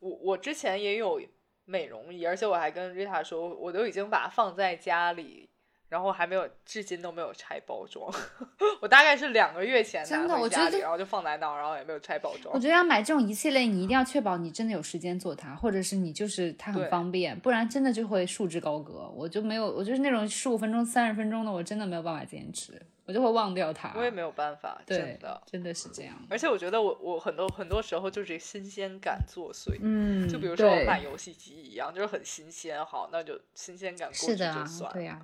[0.00, 1.22] 我我之前也有
[1.64, 5.47] 美容仪，而且我还跟瑞塔说，我都已经把它放在家里。
[5.88, 8.12] 然后还没有，至今都没有拆包装。
[8.80, 12.54] 我大概是两个月前拿回家里，然后就放在那儿，然后也没有拆包装。
[12.54, 19.10] 我觉得要买这种一系列，你一定要确保你真的有时间做它，或者是你就是它很方便，不然真的就会束之高阁。
[19.14, 23.92] 我就没有，我就是那种十五分钟、三十分钟的，我真的没有办法坚持，我就会忘掉它。
[23.96, 26.14] 我也没有办法，真的，真的是这样。
[26.28, 35.20] 而且我觉得我我很多很多时候就是新鲜感作祟，嗯，就比如说我买游戏机一样，就是很新鲜，好，那就新鲜感过去就算，对呀。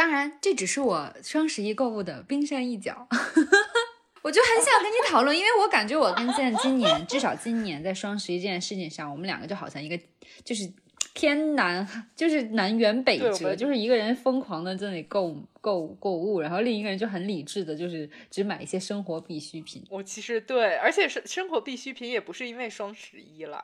[0.00, 3.06] 当然，这只是我双十一购物的冰山一角。
[4.24, 10.00] 我就很想跟你讨论，因为我感觉我跟现在今年，至少今年在双十一这件事情上，我们两个就好像一个
[10.42, 10.72] 就是
[11.12, 11.86] 天南，
[12.16, 19.84] 就是南辕北辙，就是一个人疯狂的在那里购购购物，然后另一个人就很理智的，就是只买一些生活必需品。
[19.90, 23.62] 我其实对，而且是生活必需品也不是因为双十一了，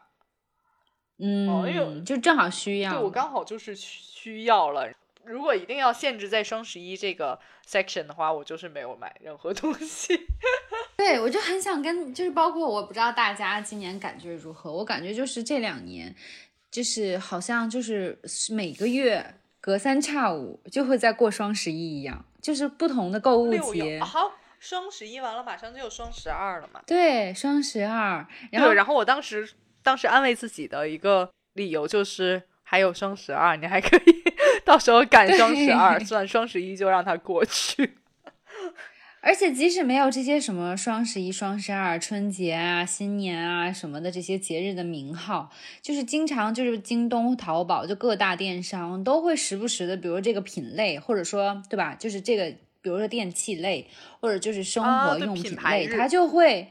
[1.18, 4.92] 嗯，因为就正好需要，对我刚好就是需要了。
[5.26, 10.26] 如果一定要限制在双十一这个 section 的话，我就是没有买任何东西。
[10.96, 16.14] 对，我就很想跟，就是包括我不知道大家今年感觉如何，我感觉就是这两年，
[16.70, 18.18] 就是好像就是
[18.50, 24.00] 每个月隔三差五就会在过双十一一样，就是不同的购物节。
[24.00, 26.80] 好，双十一完了，马上就有双十二了嘛？
[26.86, 28.26] 对，双十二。
[28.50, 29.48] 然后，然后我当时
[29.82, 34.24] 当时安慰自己的一个理由就是还有双十二，你还可以。
[34.66, 37.94] 到时候赶双十二， 算双十一就让它过去。
[39.22, 45.50] 而且即使没有这些什么双十一、双十二、春节啊、新年啊什么的这些节日的名号，
[45.80, 51.94] 就是经常就是京东、淘宝就各大电商都会时不时的，比如这个品类，或者说对吧？
[51.94, 52.50] 就是这个，
[52.82, 53.86] 比如说电器类，
[54.20, 56.68] 或者就是生活用品类，它就会。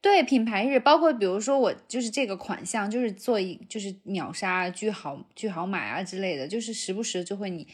[0.00, 7.66] 对品牌日，包括比如说我就是这个款项，就是做一就是秒杀、巨好、巨好买啊之类的，就是时不时就会你。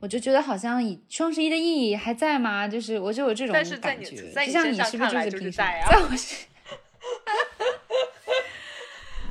[0.00, 2.66] 我就觉得好像以双十一的意义还在吗？
[2.66, 3.64] 就是我就有这种感
[4.02, 5.86] 觉，就像你是不是就是在啊？
[5.90, 6.38] 在我身，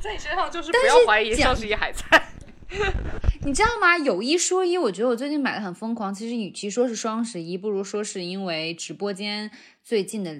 [0.00, 2.02] 在你身上就是不要怀疑双十一还在。
[3.44, 3.98] 你知道吗？
[3.98, 6.14] 有一说一，我觉得我最近买的很疯狂。
[6.14, 9.50] 其实与其说是双十一，不如说是因为直播间
[9.82, 10.34] 最近的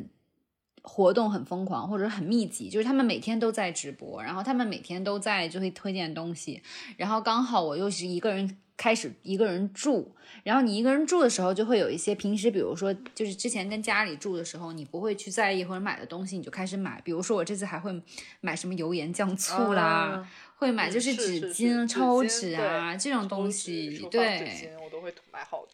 [0.83, 2.69] 活动很疯狂，或者很密集。
[2.69, 6.63] 就是他们每天都在直播，然后他们每天都在就会推荐东西。
[6.97, 17.01] 然后刚好我又是一个人开始一个人住，然后你一个人住的时候，就会有一些平时比如说就是之前跟家里住的时候，你不会去在意或者买的东西，你就开始买。
[17.05, 18.03] 比如说我这次还会
[18.41, 20.29] 买什么油盐酱醋啦。
[20.57, 25.73] 会买就是纸巾、抽纸啊这种东西，对，我都会买好的，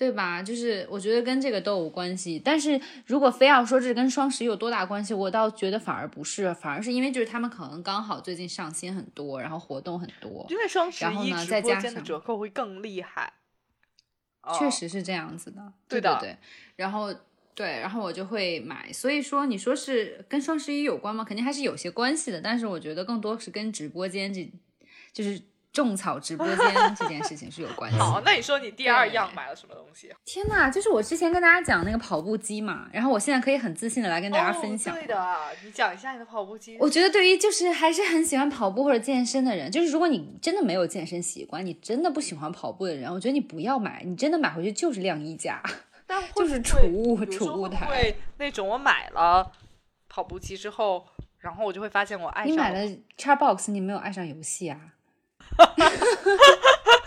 [0.00, 0.42] 对吧？
[0.42, 2.40] 就是我觉得跟这个都有关系。
[2.42, 13.30] 但是如果非要说这跟双十一有多大关系，我倒觉得反而不是，反而是因为就是他们可能刚好最近上新很多，然后活动很多，因为双十一直播间的折扣会更厉害，
[14.58, 16.34] 确实是这样子的，对的，对。
[16.76, 17.14] 然后。
[17.52, 21.22] 对，然后我就会买，所以说你说是跟双十一有关吗？
[21.22, 24.50] 肯定还是有些关系的，但是我觉得更多是跟直播间这，
[25.12, 25.38] 就是
[25.72, 26.56] 种草直播间
[26.96, 27.98] 这件事情是有关系。
[27.98, 30.12] 好，那你说你第二样买了什么东西？
[30.24, 34.94] 天呐，就是我之前跟大家讲那个跑步机嘛，然后我现在可以很自信的来跟大家分享。
[34.94, 36.76] 对的，你讲一下你的跑步机。
[36.80, 45.62] 我觉得对于就是还是很喜欢跑步或者健身的人，就是如果你真的没有健身习惯，你真的不喜欢跑步的人，我觉得你不要买，你真的买回去就是晾衣架。
[46.34, 49.48] 就是储物储物台，那种我买了
[50.08, 51.06] 跑步机之后，
[51.38, 52.52] 然后我就会发现我爱上。
[52.52, 54.80] 你买了 Xbox，你没有爱上游戏啊？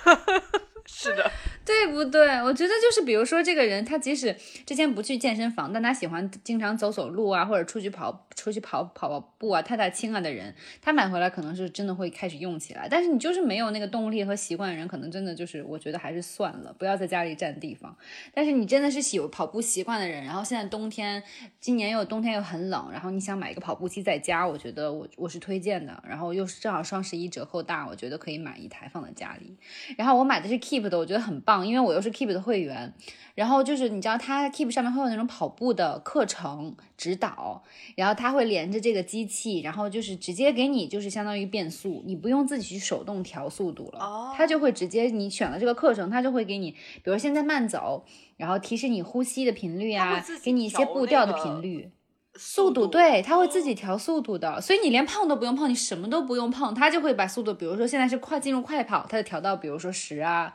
[0.86, 1.32] 是的。
[1.65, 2.41] 对不对？
[2.43, 12.88] 我觉得就是，比如说这个人，他即使之前不去健身房，但他喜欢经常走走路啊，或者出去跑、出去跑跑跑步啊、踏踏青啊的人，他买回来可能是真的会开始用起来。
[12.89, 17.95] 但是你就是没有那个动力和习惯的人，可能真的就是，我觉得还是算了，不要在家里占地方。
[18.34, 21.23] 但是你真的是有跑步习惯的人，然后现在冬天，
[21.62, 26.04] 今年又冬天又很冷，然后你想买一个跑步机在家，我觉得我我是推荐的。
[26.06, 29.56] 然后又是正好双十一折扣大，我觉得可以买一台放在家里。
[29.97, 31.52] 然后我买的是 Keep 的，我觉得很棒。
[31.61, 32.93] 因为我又是 Keep 的会员，
[33.35, 37.61] 然后就是你知道，它 Keep 上面会有那种跑步的课程指导，
[37.97, 48.05] 然后它会连着这个机器，然后就是直接给你就是相当于变速，你不用自己去手动调速度了，它就会直接你选了这个课程，它就会给你，比如现在慢走，
[48.37, 51.91] 然后提示你呼吸的频率啊，给你一些步调的频率。
[52.35, 60.51] 速度对，它会自己调速度的，所以你连碰都不用碰，你什么都不用碰，它就会把速度，比如说现在是快进入快跑，它就调到比如说十啊，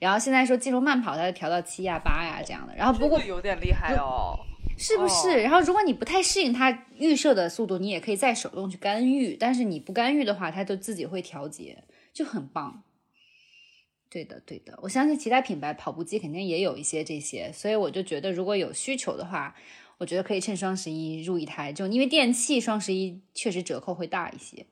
[0.00, 2.74] 然后现在说进入慢跑，它就调到七呀八呀这样的。
[2.74, 4.38] 然后不过有点厉害哦，
[4.78, 5.42] 是不是？
[5.42, 12.82] 然后如果你不太适应它预设的速度，你也可以再手动去干预，但是你不干预的话，它就自己会调节，就很棒。
[14.08, 19.54] 对的，对的，我相信其他品牌跑步机肯定也有一些这些，所以我就觉得如果有需求的话。
[19.98, 24.66] 我觉得可以趁双十一入一台，就因为电器双十一确实折扣会大一些。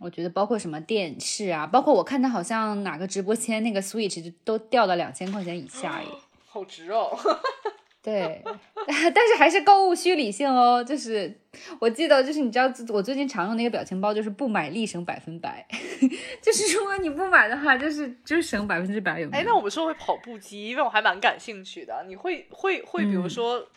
[0.00, 6.08] 我觉得包括什么电视啊，包括我看他好像哪个直播间那个 Switch 都掉到两千块钱以下耶，
[6.46, 7.16] 好值哦。
[8.02, 8.42] 对，
[8.86, 10.82] 但是还是购物需理性哦。
[10.82, 11.38] 就是
[11.78, 15.66] 我记得，就是你知道，我最近常用那个表情包，就是不买立省百分百。
[16.40, 19.20] 就是如果你不买的话，就是就是省百分之百。
[19.20, 22.02] 有哎，那我们说回跑步机，因为我还蛮感兴趣的。
[22.08, 23.68] 你会会会，比如说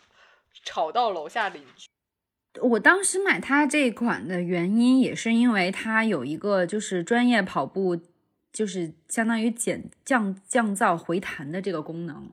[0.64, 1.86] 吵到楼下邻居？
[2.62, 8.00] 我当时买它这款的原因，也是因为它有一个就是专业跑步，
[8.50, 12.30] 就是相当于减降降噪回弹的这个功能。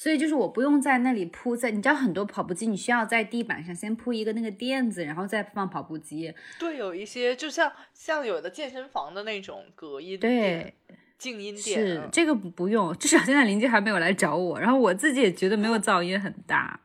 [0.00, 6.34] 所以就是我不用在那里铺在，你知道很多跑步机你需要在地板上先铺一个那个垫子，然后再放跑步机。
[6.58, 10.72] 对，有一些就像像有的健身房的那种隔音对
[11.18, 11.78] 静音垫。
[11.78, 16.80] 是这个不用，至少现在邻居还没有来找我，然后我自己也觉得没有噪音很大。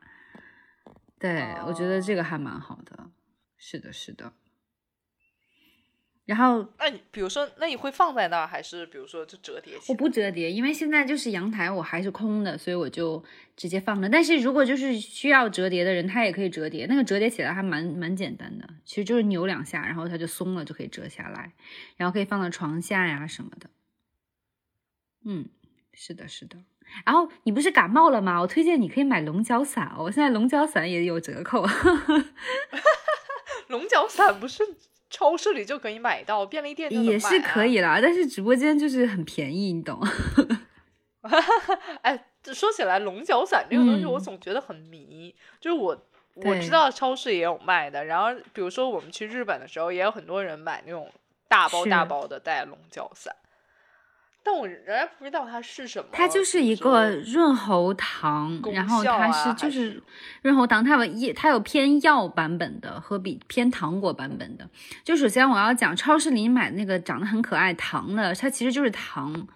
[1.17, 3.12] 对，我觉得这个还蛮好的。
[3.58, 4.34] 是的，是的。
[6.26, 13.24] 然后，那你比如说，那你会放在那儿，还是比如说就折叠起我不折叠，因为现在就是阳台我还是空的，所以我就
[13.56, 14.10] 直接放着。
[14.10, 21.54] 但是如果就是需要折叠的人，他也可以折叠，那个折叠起来还蛮蛮简单的，其实就是扭两下，然后它就松了，就可以折下来，
[21.96, 23.70] 然后可以放到床下呀什么的。
[25.26, 25.48] 嗯，
[25.94, 26.58] 是的，是的。
[27.06, 28.42] 然后你不是感冒了吗？
[28.42, 31.64] 我推荐你可以买龙角散哦，现在龙角散也有折扣。
[33.70, 34.64] 龙角散不是？
[35.16, 39.97] 超市里就可以买到，便利店也是可以啦，但是直播间就是很便宜，你懂？
[42.03, 45.34] 哎，说起来龙角散这个东西，我总觉得很迷。
[45.61, 45.97] 就是我
[46.34, 51.09] 我知道超市也有卖的，然后比如说我们去日本的时候，也有很多人买那种
[51.47, 53.34] 大包大包的带龙角散。
[54.46, 56.08] 但我仍然不知道它是什么。
[56.12, 60.00] 它就是一个润喉糖，然后它是就是
[60.43, 64.70] 润喉糖，它有一它有偏药版本的和比偏糖果版本的。
[65.04, 69.48] 就首先我要讲超市里买那个长得很可爱糖的，它其实就是糖。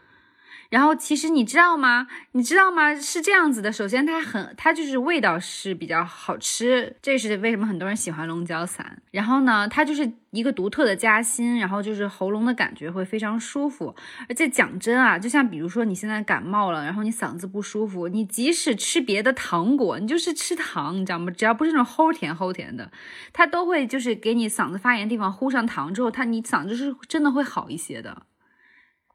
[0.69, 2.07] 然后其实你知道吗？
[2.33, 2.93] 你知道吗？
[2.95, 3.71] 是这样子的。
[3.71, 9.01] 首先它很，它就是味道是比较好吃，这是为什么很多人喜欢龙角散。
[9.11, 13.95] 然后呢，它就是一个独特的夹心，然后就是喉咙的感觉会非常舒服。
[14.27, 21.31] 而且讲真啊，就像比如说你现在感冒了，然后你嗓子不舒服，你即使吃别的糖果，你就是吃糖，你知道吗？
[21.31, 22.91] 只要不是那种齁甜齁甜的，
[23.33, 28.23] 它都会就是给你嗓子发炎地方糊上糖之后，它你嗓子是真的会好一些的。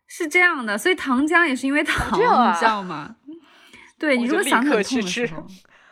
[0.07, 2.23] 是这样的，所以糖浆也是因为糖，你
[2.59, 3.17] 知道吗？
[3.99, 5.47] 对你如果嗓子痛的时候，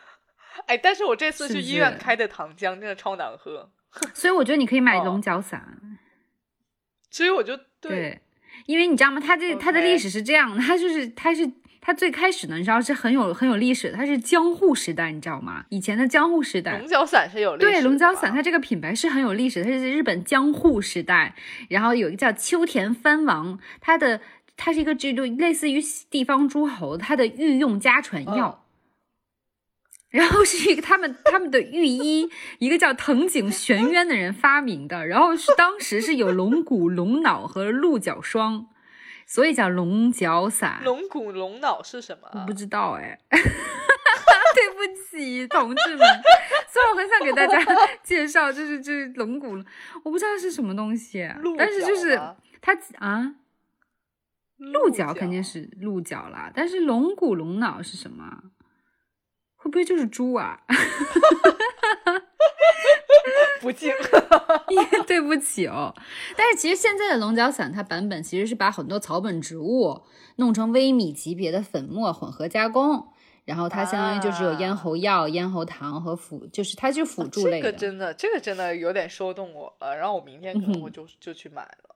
[0.66, 3.70] 哎，但是我这次去医院开的糖浆真的超难喝，
[4.12, 5.78] 所以我觉得你可以买龙角散。
[7.10, 8.20] 所以我就对，
[8.66, 9.20] 因为你知道吗？
[9.20, 11.50] 它这它的历史是这样的，它就是它是。
[11.84, 15.64] 它最开始呢，你知道是很有很有历史，它是江户时代，你知道吗？
[15.68, 17.70] 以前的江户时代，龙角散是有历史。
[17.72, 21.34] 对，龙角散它这个品牌是很有历史，它是日本江户时代，
[21.68, 24.20] 然后有一个叫秋田藩王，它的
[24.56, 28.64] 它是一个这就类似于地方诸侯，它的御用家传药，
[30.10, 32.30] 然后是一个他们他们的御医，
[32.60, 38.68] 一个叫藤井玄渊的人发明的，然后是当时是有龙骨、龙脑和鹿角霜。
[39.26, 42.28] 所以叫龙角散，龙骨龙脑是什么？
[42.34, 46.06] 我不知道哎， 对不起同志们，
[46.68, 47.58] 虽然我很想给大家
[48.02, 49.56] 介绍，就是就是龙骨，
[50.04, 52.20] 我不知道是什么东西，但是就是
[52.60, 53.34] 它啊，
[54.58, 58.42] 鹿角肯定是鹿角啦，但是龙骨龙脑是什么？
[59.56, 60.60] 会不会就是猪啊？
[63.62, 63.90] 不敬，
[65.06, 65.94] 对不起哦。
[66.36, 70.02] 但是其实现在的龙角散，它版本其实是把很多草本植物
[70.36, 73.06] 弄成微米级别的粉末混合加工，
[73.44, 77.70] 然后它相当于就是有咽喉药、咽喉糖和辅，就是它就辅助类的。
[77.70, 79.96] 这个真的，这个真的有点说动我了。
[79.96, 81.91] 然后我明天可能我就就去买了。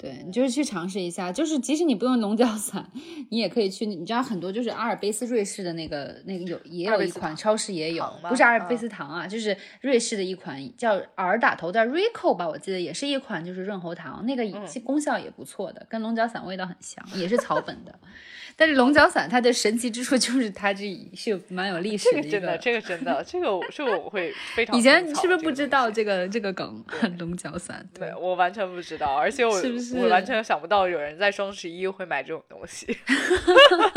[0.00, 2.90] 对你就是去尝试一下，就是即使你不用龙角散，
[3.28, 3.84] 你也可以去。
[3.84, 14.42] 你知道很多就是阿尔卑斯瑞士的那个那个有也有一款超市也有，不是阿尔卑斯糖啊，就是瑞士的一款叫 R 打头的 Rico 吧，我记得也是一款就是润喉糖，那个
[14.82, 17.94] 功效也不错的，跟龙角散味道很像，也是草本的。
[18.56, 20.84] 但是龙角散它的神奇之处就是它这
[21.14, 24.76] 是有蛮有历史的这个，真的，这个真的，这个这个我会非常。
[24.76, 26.84] 以前你是不是不知道这个这个梗？
[27.18, 29.52] 龙角散，对我完全不知道，而且我
[29.96, 32.86] 我完全想不到有人在双十一会买这种东西。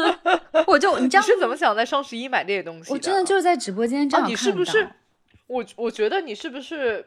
[0.67, 2.93] 我就你知道是怎么想在双十一买这些东西？
[2.93, 4.87] 我真的就是在直播间这样你是不是？
[5.47, 7.05] 我我觉得你是不是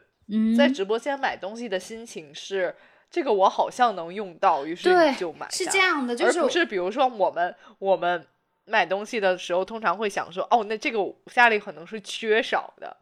[0.57, 2.75] 在直播间买东西的心情是？
[3.09, 5.49] 这个我好像能用到，于是你就买。
[5.49, 8.27] 是这样的，而不是比如说我们我们
[8.65, 12.97] 买东西的时候，通常会想说，哦，那这个家里可能是缺少的，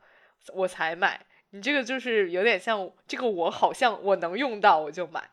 [0.53, 1.19] 我才买。
[1.51, 5.23] 你这个就是有点像这个，我好像我能用到，我就买。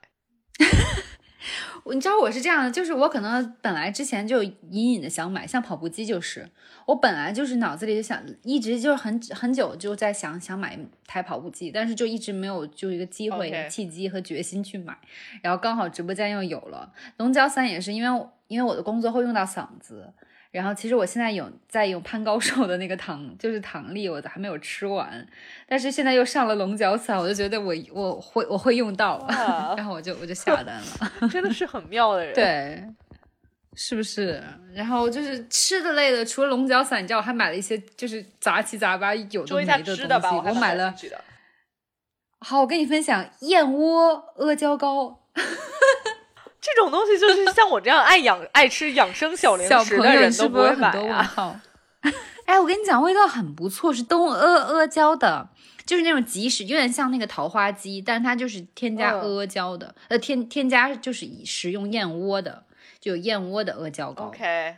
[1.93, 6.49] 你知道我是这样的，就是我可能本来之前就隐隐的想买，像跑步机就是，
[6.87, 14.97] 我本来就是脑子里就想，一直就是很很久就在想想买台跑步机，但是就一直没有就一个机会、契机和决心去买，
[15.43, 20.13] 然后刚好直播间又有了龙角散，也是因为因为我的工作会用到嗓子。
[20.53, 25.27] 然后其实我现在有在用潘高寿的那个糖，就是糖粒，我还没有吃完。
[25.67, 29.27] 但是现在又上了龙角散，我就觉得我我会我会用到，
[29.77, 31.29] 然后我就我就下单了。
[31.33, 32.85] 真的是很妙的人，对，
[33.75, 34.45] 是不是？
[34.75, 40.49] 然后就是吃的类的，除了龙角散，你知道我还买了一些就是杂七杂八有的没的东西。
[40.49, 40.95] 我买了。
[42.41, 45.21] 好，我跟你分享燕窝阿胶糕。
[46.63, 51.61] 这种东西就是像我这样爱养爱吃养生小零食的人都不会买啊！
[52.47, 55.49] 哎，我跟你讲，味道很不错，是东阿阿胶的，
[55.85, 62.65] 就是那种即食，有点像那个桃花鸡，但是它就是添加阿胶的，呃，添添加就是以食用燕窝的，
[63.01, 64.25] 就有燕窝的阿胶糕。
[64.27, 64.77] OK，OK，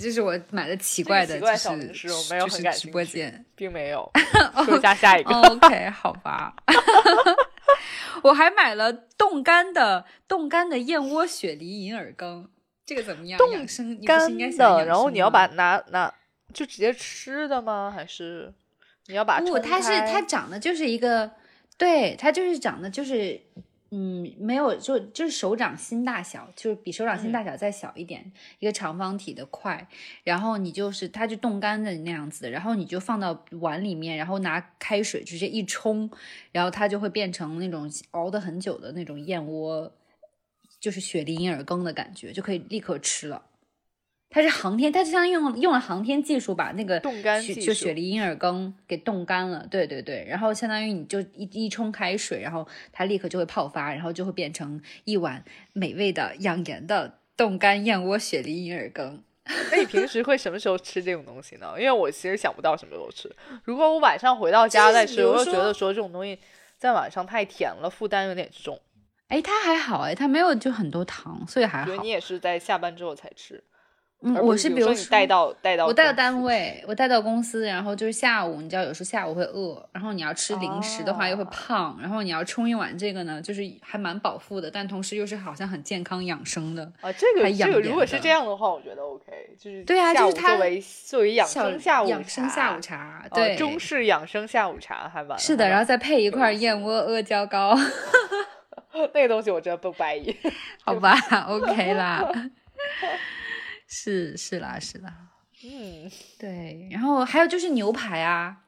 [0.00, 1.68] 这是我买的奇怪的，就是
[2.08, 4.10] 就是直播间并没有。
[4.64, 5.32] 说一下下一个。
[5.34, 6.54] OK，好吧。
[8.22, 12.48] 我还买了冻干的冻干的燕窝雪梨银耳羹，
[12.84, 13.38] 这个怎么样？
[13.38, 14.18] 冻生干
[14.56, 16.12] 的，然后你要把拿拿
[16.52, 17.92] 就直接吃的吗？
[17.94, 18.52] 还是
[19.06, 19.58] 你要把不？
[19.58, 21.30] 它是它长得就是一个，
[21.76, 23.40] 对，它就是长得就是。
[23.94, 29.86] 嗯，没有，就就是手掌心大小，就是比手掌心大小再小一点，一个长方体的块，
[30.24, 36.10] 然后你就是它就冻干的那样子，然后你就放到碗里面，然后拿开水直接一冲，
[36.52, 39.92] 然后它就会变成那种熬的很久的那种燕窝
[40.80, 43.42] 就是雪梨银耳羹的感觉，就可以立刻吃了。
[44.32, 49.66] 它是航天，它就像用用了航天技术把那个冻干雪就雪梨银耳羹给冻干了。
[49.70, 59.22] 对对对，然后相当于你就一一冲开水，然后它立刻就会泡发，然后就会变成一碗美味的养颜的冻干燕窝雪梨银耳羹。
[59.70, 61.74] 那你平时会什么时候吃这种东西呢？
[61.76, 63.30] 因为我其实想不到什么时候吃。
[63.64, 66.38] 如果我晚上回到家再吃，我又觉得说这种东西
[66.78, 68.80] 在晚上太甜了，负担有点重。
[69.26, 72.02] 哎，它还好哎，它没有就很多糖，所以还好。
[72.02, 73.62] 你也是在下班之后才吃。
[74.24, 87.10] 嗯，我是比如说带到带到我带到单位，我带到公司，然后就是下午，你知道有时候下午会饿，然后你要吃零食的话又会胖，然后你要冲一碗这个呢，就是还蛮饱腹的，但同时又是好像很健康养生的啊。
[87.12, 89.24] 这个这个如果是这样的话，我觉得 OK，
[89.58, 97.76] 就是对啊，就是它作为作为养生下午养生下午茶，对中式养生下午茶还蛮是的，然后再配一块燕窝阿胶糕，
[99.12, 100.36] 那个东西我真的不白意，
[100.84, 101.16] 好吧
[101.48, 102.24] ，OK 啦。
[103.94, 105.28] 是是啦是啦，
[105.62, 108.64] 嗯，对，然后还有就是牛排啊，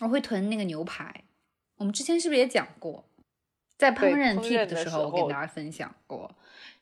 [0.00, 1.22] 我会囤那个牛排。
[1.76, 3.08] 我们之前是不是也讲过，
[3.78, 6.36] 在烹饪 tip 的时候，我跟大家分享过。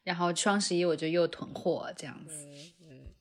[0.05, 2.47] 然后双十一我就又囤货这样子，
[2.80, 3.12] 嗯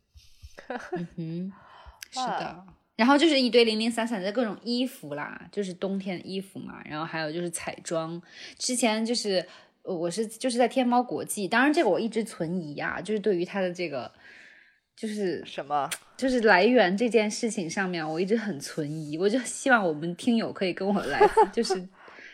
[0.94, 1.54] 嗯哼，
[2.10, 2.66] 是的。
[2.96, 6.82] 然后就是一堆零零散散的各种衣服啦，就是冬天的衣服嘛。
[6.86, 8.22] 然后还有就是彩妆，
[8.58, 9.46] 之前就是。
[9.84, 14.10] 我是就是在天猫国际，当然这个我一直存疑啊，就是对于它的这个
[14.96, 19.18] 就是什么，就是来源这件事情上面，我一直很存疑。
[19.18, 21.20] 我就希望我们听友可以跟我来，
[21.52, 21.86] 就是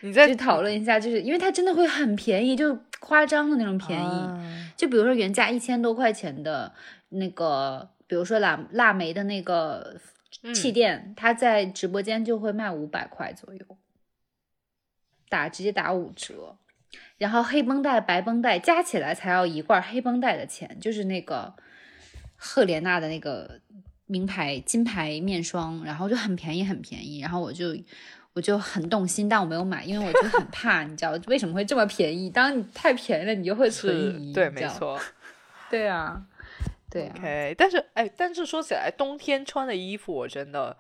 [0.02, 4.74] 你再去讨论一下，就是因为它真的会很便宜，就夸张的那种便宜。
[4.78, 6.72] 就比如说原价一千多块钱的
[7.10, 10.00] 那个，比如说腊腊梅的那个
[10.54, 13.66] 气垫，它在直播间就会卖五百块左右，
[15.28, 16.56] 打直接打五折。
[17.20, 21.54] 然后黑绷带、白绷带加起来才要一罐黑绷带的钱，就是那个
[22.38, 23.60] 赫莲娜的那个
[24.08, 27.20] 名牌金牌面霜，然后就很便宜，很便宜。
[27.20, 27.76] 然后我就
[28.34, 32.30] 我就很动心，但我没有买，因为我就很 怕，你知道为什么会这么便宜？
[32.30, 34.34] 当你太便宜了，你就会存疑。
[34.34, 34.98] 对，没错。
[35.70, 36.24] 对啊，
[36.90, 37.14] 对啊。
[37.18, 40.78] OK，但是哎，但是说起来，冬天穿的衣服我真的。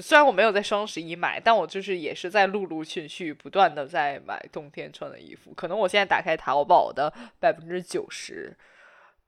[0.00, 5.52] 虽然我没有在双十一买，但我就是也是在陆陆续续不断的在买冬天穿的衣服。
[5.54, 8.56] 可能我现在打开淘宝的百分之九十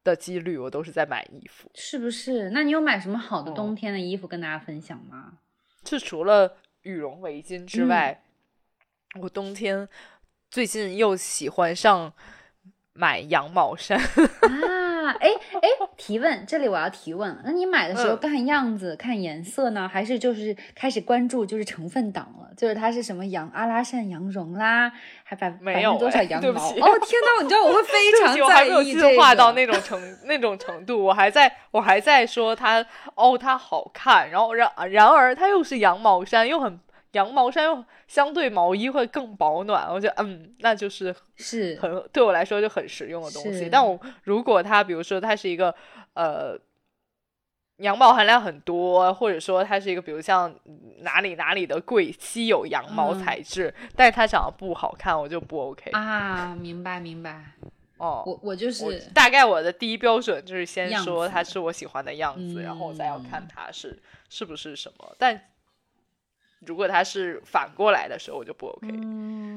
[0.04, 2.50] 的几率，我都是在买衣服，是不是？
[2.50, 5.38] 那你有买什么好的冬天的衣服跟大家分享吗？
[5.84, 8.22] 是除了羽绒围巾之外，
[9.20, 9.88] 我冬天
[10.50, 12.12] 最近又喜欢上
[12.92, 13.98] 买羊毛衫
[14.42, 14.97] 啊。
[15.12, 15.28] 哎
[15.62, 22.48] 哎，提问，这里我要提问，那你买的时候看样子、看颜色呢，还是就是开始关注就是成分党了？
[22.56, 24.90] 就是它是什么羊阿拉善羊绒啦，
[25.24, 26.68] 还百百分多少羊毛？
[26.70, 32.84] 哦天哪，你知道我会 非常在意这个，到那种程那种程度，我还在我还在说它
[33.14, 36.78] 哦它好看，然后然然而它又是羊毛衫，又很。
[37.18, 43.68] 羊毛衫相对毛衣会更保暖，我觉得嗯，那就是是很对我来说就很实用的东西。
[43.68, 45.74] 但我如果它比如说它是一个
[46.14, 46.56] 呃
[47.78, 50.54] 羊毛含量很多，或者说它是一个比如像
[51.00, 56.54] 哪里哪里的贵稀有羊毛材质，但是它长得不好看，我就不 OK 啊。
[56.54, 57.52] 明白明白
[57.98, 63.98] 哦，我我就是大概我的第一标准就是先说它是我喜欢的样子，然后我再要看它是
[64.28, 65.40] 是不是什么，但。
[66.66, 68.88] 如果它是反过来的时候，我就不 OK。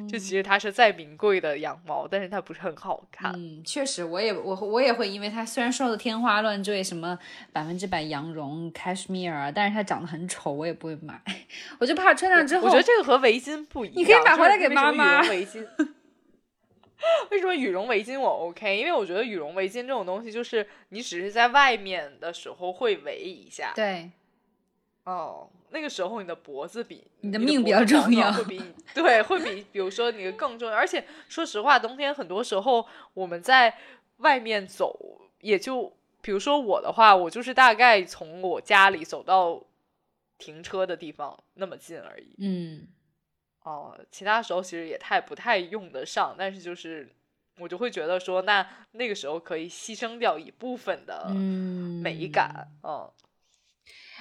[0.08, 3.32] 就其实它是再名贵的羊毛，但是它不是很好看。
[3.36, 7.18] 嗯，确实，我也我我也会，因为它虽然说的天花乱坠，什么
[7.52, 11.22] 百分之百羊绒、cashmere 啊，但是它长得很丑，我也不会买。
[11.80, 13.98] 我就怕穿上之后，我觉得这个和围巾不一样。
[13.98, 15.22] 你可以买回来给妈妈。
[15.22, 15.66] 围巾？
[17.32, 18.78] 为什么羽绒围巾我 OK？
[18.78, 23.72] 因为我觉得羽绒围巾这种东西，就是你只是在外面的时候会围一下。
[23.74, 24.12] 对。
[25.06, 25.50] 哦。
[25.74, 28.62] 那个时候，你的脖子比你的命比较重要，会比
[28.94, 30.76] 对，会比比如说你更重要。
[30.76, 33.78] 而且说实话，冬天很多时候我们在
[34.18, 35.92] 外面走，也就
[36.22, 39.64] 比如说我的话，我就是大概从我家里走到
[40.38, 42.36] 停车的地方那么近而已。
[42.40, 42.88] 嗯，
[43.64, 47.10] 哦，其他时候其实也太不太用得上，但是就是
[47.60, 51.30] 我就会觉得说，那那个时候可以牺牲掉一部分的
[52.04, 53.10] 美感，嗯。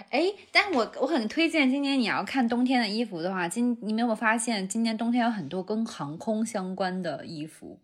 [0.08, 7.78] 哎，但我我很推荐今年你要看冬天的衣服的话，今你没有发现今年冬天有很多跟航空相关的衣服，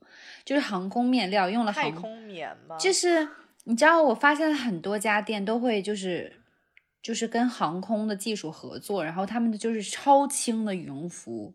[0.45, 2.77] 就是航空面料用了太空棉吗？
[2.79, 3.29] 就是
[3.65, 6.41] 你知道，我发现了很多家店都会就是
[7.03, 11.55] 就是跟航空的技术合作，然后他们的就是超轻的羽绒服，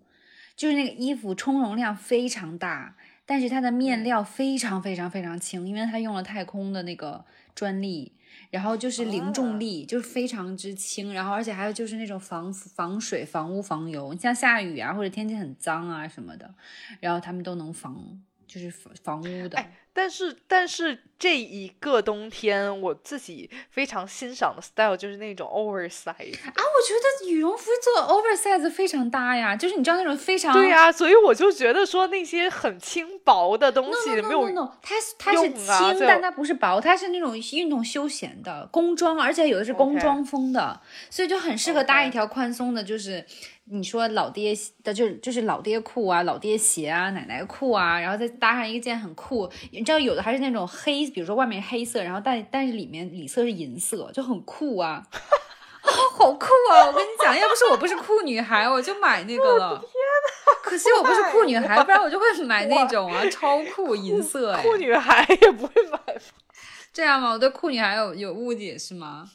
[0.56, 2.96] 就是那个衣服充绒量非常大。
[3.24, 7.24] 但是它的面料非常非常非常轻，因为它用了太空的那个
[7.56, 8.12] 专利，
[8.50, 16.54] 然后就是零重力，就是非常之轻，然后而且还有就是那种防防水、防污、防油，像下雨啊或者天气很脏啊什么的，
[17.00, 19.58] 然后他们都能防，就是防防污的。
[19.94, 26.16] 但是，但是这一个冬天，我自己非常欣赏的 style 就是那种 oversize 啊。
[26.16, 34.72] 我觉得羽绒服做 oversize 非常搭呀，就是你知道那种非常对呀，所以我就觉得说那些很轻薄的东西没有用。
[34.82, 43.26] 它它是轻，但它不是薄，它是那种运动休闲的工装，而且有的是工装风的，所以就很适合搭一条宽松的，就是。
[43.66, 49.50] 你说老爹的就就是老爹裤啊，老爹鞋啊，奶奶裤啊，然后再搭上一件很酷，
[49.82, 56.86] 你知道有的还是那种黑，比如说外面黑色，然后但但是里面里色是银色，就很酷啊，啊， 好酷啊！
[56.86, 59.80] 我跟你讲，要不是我不是酷女孩，我就买那个了。
[59.80, 64.56] 天呐，可惜我不是酷女孩，不然我就会买那种啊，超酷银色。
[64.62, 66.00] 酷女孩也不会买。
[66.94, 67.32] 这样吗？
[67.32, 69.32] 我对酷女孩有有误解是吗？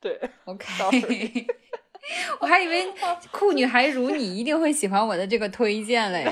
[0.00, 1.46] 对， OK。
[2.40, 2.90] 我还以为
[3.30, 6.26] 酷女孩如你一定会喜欢我的这个推荐嘞。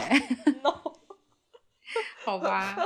[2.24, 2.76] 好吧，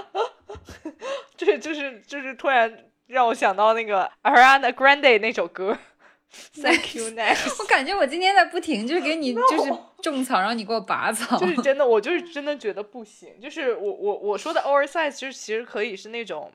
[1.37, 5.79] 这就是就是突然让我想到那个 Ariana Grande 那首歌。
[6.61, 7.55] Thank you next。
[7.63, 9.73] 我感觉我今天在不停就是给你就是
[10.03, 11.39] 种草，让你给我拔草。
[11.39, 13.41] 就是真的，我就是真的觉得不行。
[13.41, 16.53] 就是我我我说的 oversize 就是其实可以是那种，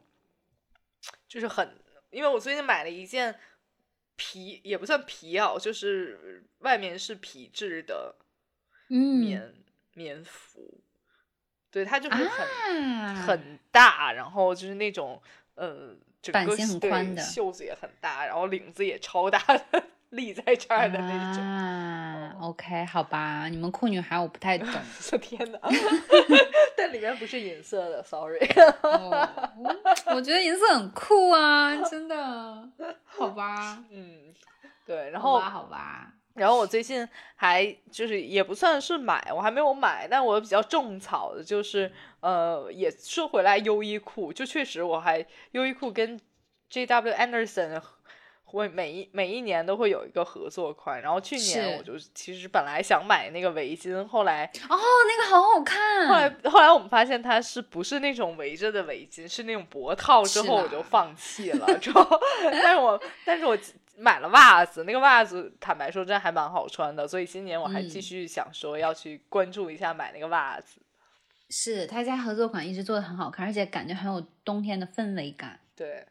[1.28, 1.78] 就是很，
[2.10, 3.36] 因为我最近买了一件。
[4.22, 8.18] 皮也不算皮袄，就是外面是皮质的
[8.90, 9.54] 棉
[9.94, 10.79] 棉服，
[11.72, 15.22] 对，它就是很很大，然后就是那种
[15.56, 15.96] 呃，
[16.32, 19.84] 版型很宽的，袖子也很大，然后领子也超大的。
[20.10, 24.68] 立在这儿的那种啊，OK，好吧，你们酷女孩我不太懂。
[25.22, 25.60] 天哪，
[26.76, 28.40] 但里面不是银色的，Sorry。
[30.08, 32.68] 我觉得银色很酷啊，真的。
[33.06, 34.34] 好吧，嗯，
[34.84, 46.20] 对，然后好吧，然后我最近还就是也不算是买，我还没有买，但我比较种草的就是呃，也说回来优衣库，就确实我还优衣库跟
[46.72, 47.82] JW Anderson。
[48.52, 61.78] 会每一每一年都会有一个合作款，然后去年我就其实本来想买那个围巾，后来哦那个好好看，后来后来我们发现它是不是那种围着的围巾，是那种脖套，之后我就放弃了。
[61.78, 62.04] 之后，
[62.64, 63.56] 但是我但是我
[64.00, 70.82] 买了袜子，那个袜子坦白说真的还蛮好穿的，所以今年我还继续想说要去关注一下买那个袜子。
[71.50, 75.60] 是他家合作款一直做的很好看，而且感觉很有冬天的氛围感。
[75.76, 76.08] 对。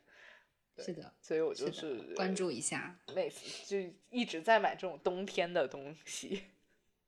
[0.81, 6.45] 是的，所以我就是关注一下，每次就一直在买这种冬天的东西。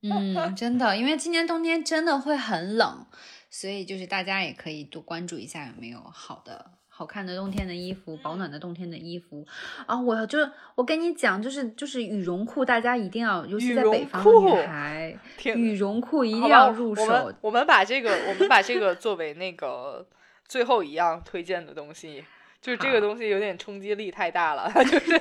[0.03, 3.07] 嗯，真的，因为今年冬天真的会很冷，
[3.49, 9.42] 所以就是大家也可以多关注一下有没有好的、好看的冬天的衣服，保暖的冬天的衣服
[9.86, 9.98] 啊！
[9.98, 10.38] 我就
[10.74, 15.18] 我跟你讲，就是就是羽绒裤，大家一定要，尤其在北方的女孩，
[15.55, 17.03] 羽绒裤一定要入手。
[17.05, 20.07] 我们我们把这个我们把这个作为那个
[20.46, 22.22] 最后一样推荐的东西。
[22.61, 25.18] 就是这个东西有点冲击力太大了，就是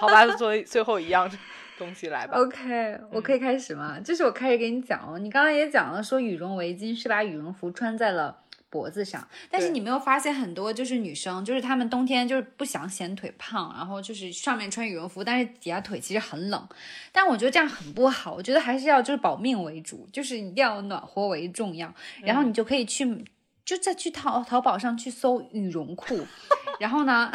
[0.00, 1.30] 好吧，作为最后一样
[1.76, 2.38] 东西来吧。
[2.38, 4.00] OK，我可以开始吗？
[4.00, 8.38] 就是我开始给你讲哦，你刚刚也讲了，说羽绒围巾是把羽绒服穿在了
[8.72, 16.68] 脖子上，但是你没有发现很多就是女生，就是她们冬天就是不想显腿胖，然后就是上面穿羽绒服，但是底下腿其实很冷，
[17.12, 23.22] 但我觉得这样很不好，我觉得还是要就是保命为主，就是一定要暖和为重要，然后你就可以去。
[23.64, 26.26] 就再去淘淘宝上去搜羽绒裤，
[26.80, 27.30] 然后呢，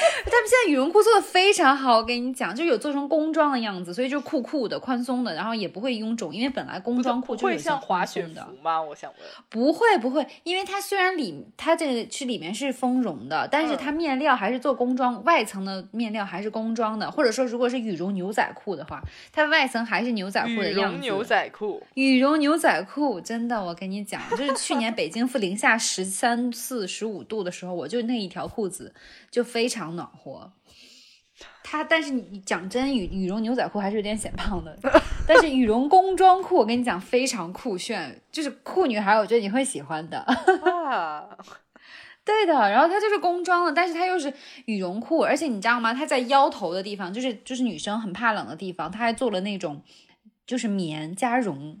[0.24, 8.80] 他们现在羽绒裤做的非常好，我跟你讲，就有做成工装的样子，所以就酷酷的、宽松的，然后也不会臃肿，因为本来工装裤就是像滑雪服吗？
[8.80, 20.96] 我想问，不会不会，因为它虽然里它这个是里面是丰绒的，但是它面料还是做工装，外层的面料还是工装的，或者说如果是羽绒牛仔裤的话，它外层还是牛仔裤的样子。
[20.98, 25.40] 羽绒牛仔裤，羽绒牛仔裤，真的，我跟你讲，就是去年北京负。
[25.40, 28.92] 零下十三四十五度的时候，我就那一条裤子
[29.30, 30.52] 就非常暖和。
[31.62, 34.76] 它，但是你讲真，羽羽绒牛仔裤还是有点显胖的。
[35.26, 40.26] 但是羽绒工装裤，我跟你讲非常酷炫，就是酷女孩，我觉得你会喜欢的。
[42.22, 44.32] 对的，然后它就是工装的，但是它又是
[44.66, 45.94] 羽绒裤，而且你知道吗？
[45.94, 49.82] 它在腰头的地方，就是就是女生很怕冷的地方，它还做了那种
[50.46, 51.78] 就是棉加绒。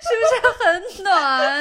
[0.00, 1.60] 是不是很暖？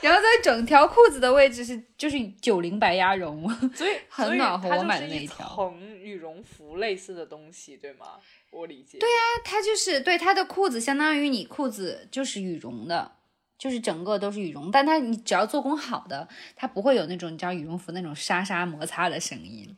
[0.00, 4.68] 然后在整条裤子的位置是就是九零白鸭绒， 所以很暖和。
[4.68, 8.06] 我买的那一条层羽绒服类似的东西，对吗？
[8.50, 8.98] 我理解。
[8.98, 13.12] 对啊，它就是对它的裤子，相当于你裤子就是羽绒的，
[13.58, 19.76] 就是整个都是羽绒，但它你只要做工好的，它不会有那种你知道羽绒服那种沙沙摩擦的声音。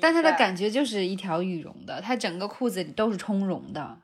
[0.00, 3.98] 但它的感觉就是一条羽绒的，它整个裤子里都是充绒的，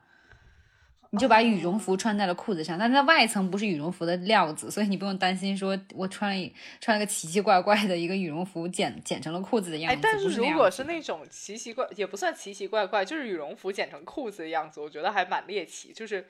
[1.15, 6.51] 你就把羽绒服穿在了裤子上，但它外层不是羽绒服的料子，所以你不用担心说我穿了
[6.81, 9.95] 穿了个奇奇怪怪的一个羽绒服剪剪成了裤子的样子。
[9.95, 16.25] 哎，但是如果是那种奇奇怪，也不算奇奇怪怪，就是羽绒服剪成裤子的样子，我觉得还蛮猎奇，就是。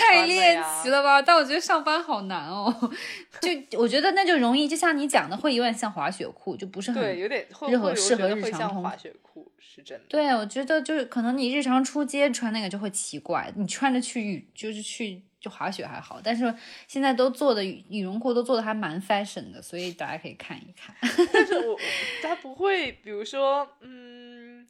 [0.00, 1.22] 太猎奇了吧！
[1.22, 2.74] 但我觉得上班好难哦。
[3.40, 8.82] 就我觉得那就容易，就像你讲的，会有点像滑雪裤，就不是很对，有点适合适合日常通。
[8.82, 10.04] 滑雪裤是真的。
[10.08, 16.54] 对，我觉得就是可能你日常出街穿那个就会奇怪，你穿着去就是去就滑雪还好，但是
[16.86, 20.94] 现在都做的羽绒裤都做的还蛮 fashion 的，所以大家可以看一看。
[21.32, 21.78] 但是我
[22.22, 24.66] 它不会，比如说，嗯，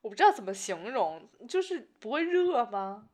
[0.00, 3.04] 我不知道怎么形容，就是不会热吗？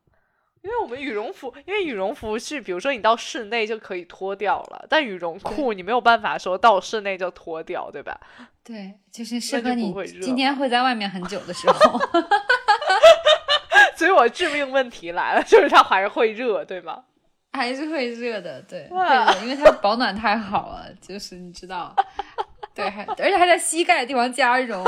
[0.61, 8.19] 因为我们羽绒服，因为羽绒服是，比如说你到室内就可以脱掉了，但羽绒裤你没有办法说到室内就脱掉，对吧？
[8.63, 11.99] 对，就是适合你今天会在外面很久的时候。
[13.95, 17.03] 所以我致命问题来了，就是它还是会热，对吗？
[17.51, 21.95] 还是会热的，对，会热，因为它保暖太好了，就是你知道。
[22.79, 24.81] 对，还而且还在膝盖的地方加绒，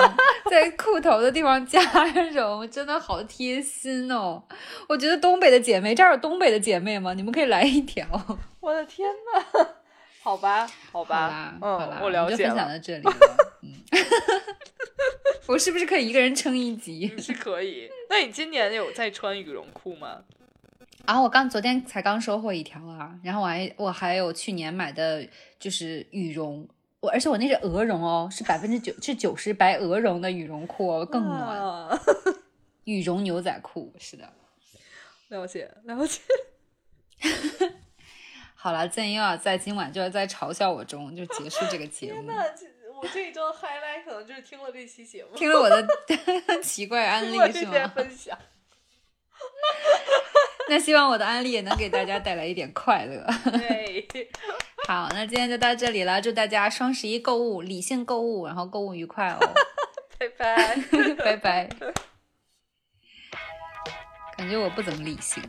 [0.50, 1.82] 在裤头的地方加
[2.32, 4.42] 绒，真的好贴心哦！
[4.88, 7.14] 我觉得东北的姐妹，这儿有东北的姐妹吗？
[7.14, 8.06] 你们可以来一条。
[8.62, 9.68] 我的天呐，
[10.24, 12.38] 好吧，好吧，嗯，我了解了。
[12.38, 13.14] 就分享到这里了。
[13.64, 13.74] 嗯，
[15.48, 17.14] 我是不是可以一个人撑一集？
[17.18, 17.90] 是可以。
[18.10, 20.20] 那你今年有在穿羽绒裤吗？
[21.06, 25.28] 啊，我刚昨天才刚收获一条啊，然后我还我还有去年买的
[25.60, 26.66] 就是羽绒。
[27.02, 32.00] 我而且我那是鹅绒哦，是百分之九是九十白鹅绒的羽绒裤哦，更暖。
[32.86, 34.32] 羽绒牛仔裤是的，
[35.30, 36.22] 了解了解。
[38.56, 42.22] 好了，建议要在今晚就要在嘲笑我中就结束这个节目。
[42.22, 42.44] 天呐，
[43.02, 45.88] 我这一周 highlight 可能就是听了这期节目，听了我的
[46.62, 47.88] 奇怪案例是吗？
[47.96, 48.38] 分享。
[50.72, 53.28] 那希望我的安利也能给大家带来一点快乐。
[53.60, 54.08] 对。
[54.88, 56.22] 好，那今天就到这里了。
[56.22, 59.40] 祝大家双十一购物理性购物，然后购物愉快哦！
[60.18, 60.78] 拜拜，
[61.18, 61.70] 拜拜。
[64.38, 65.44] 感觉我不怎么理性。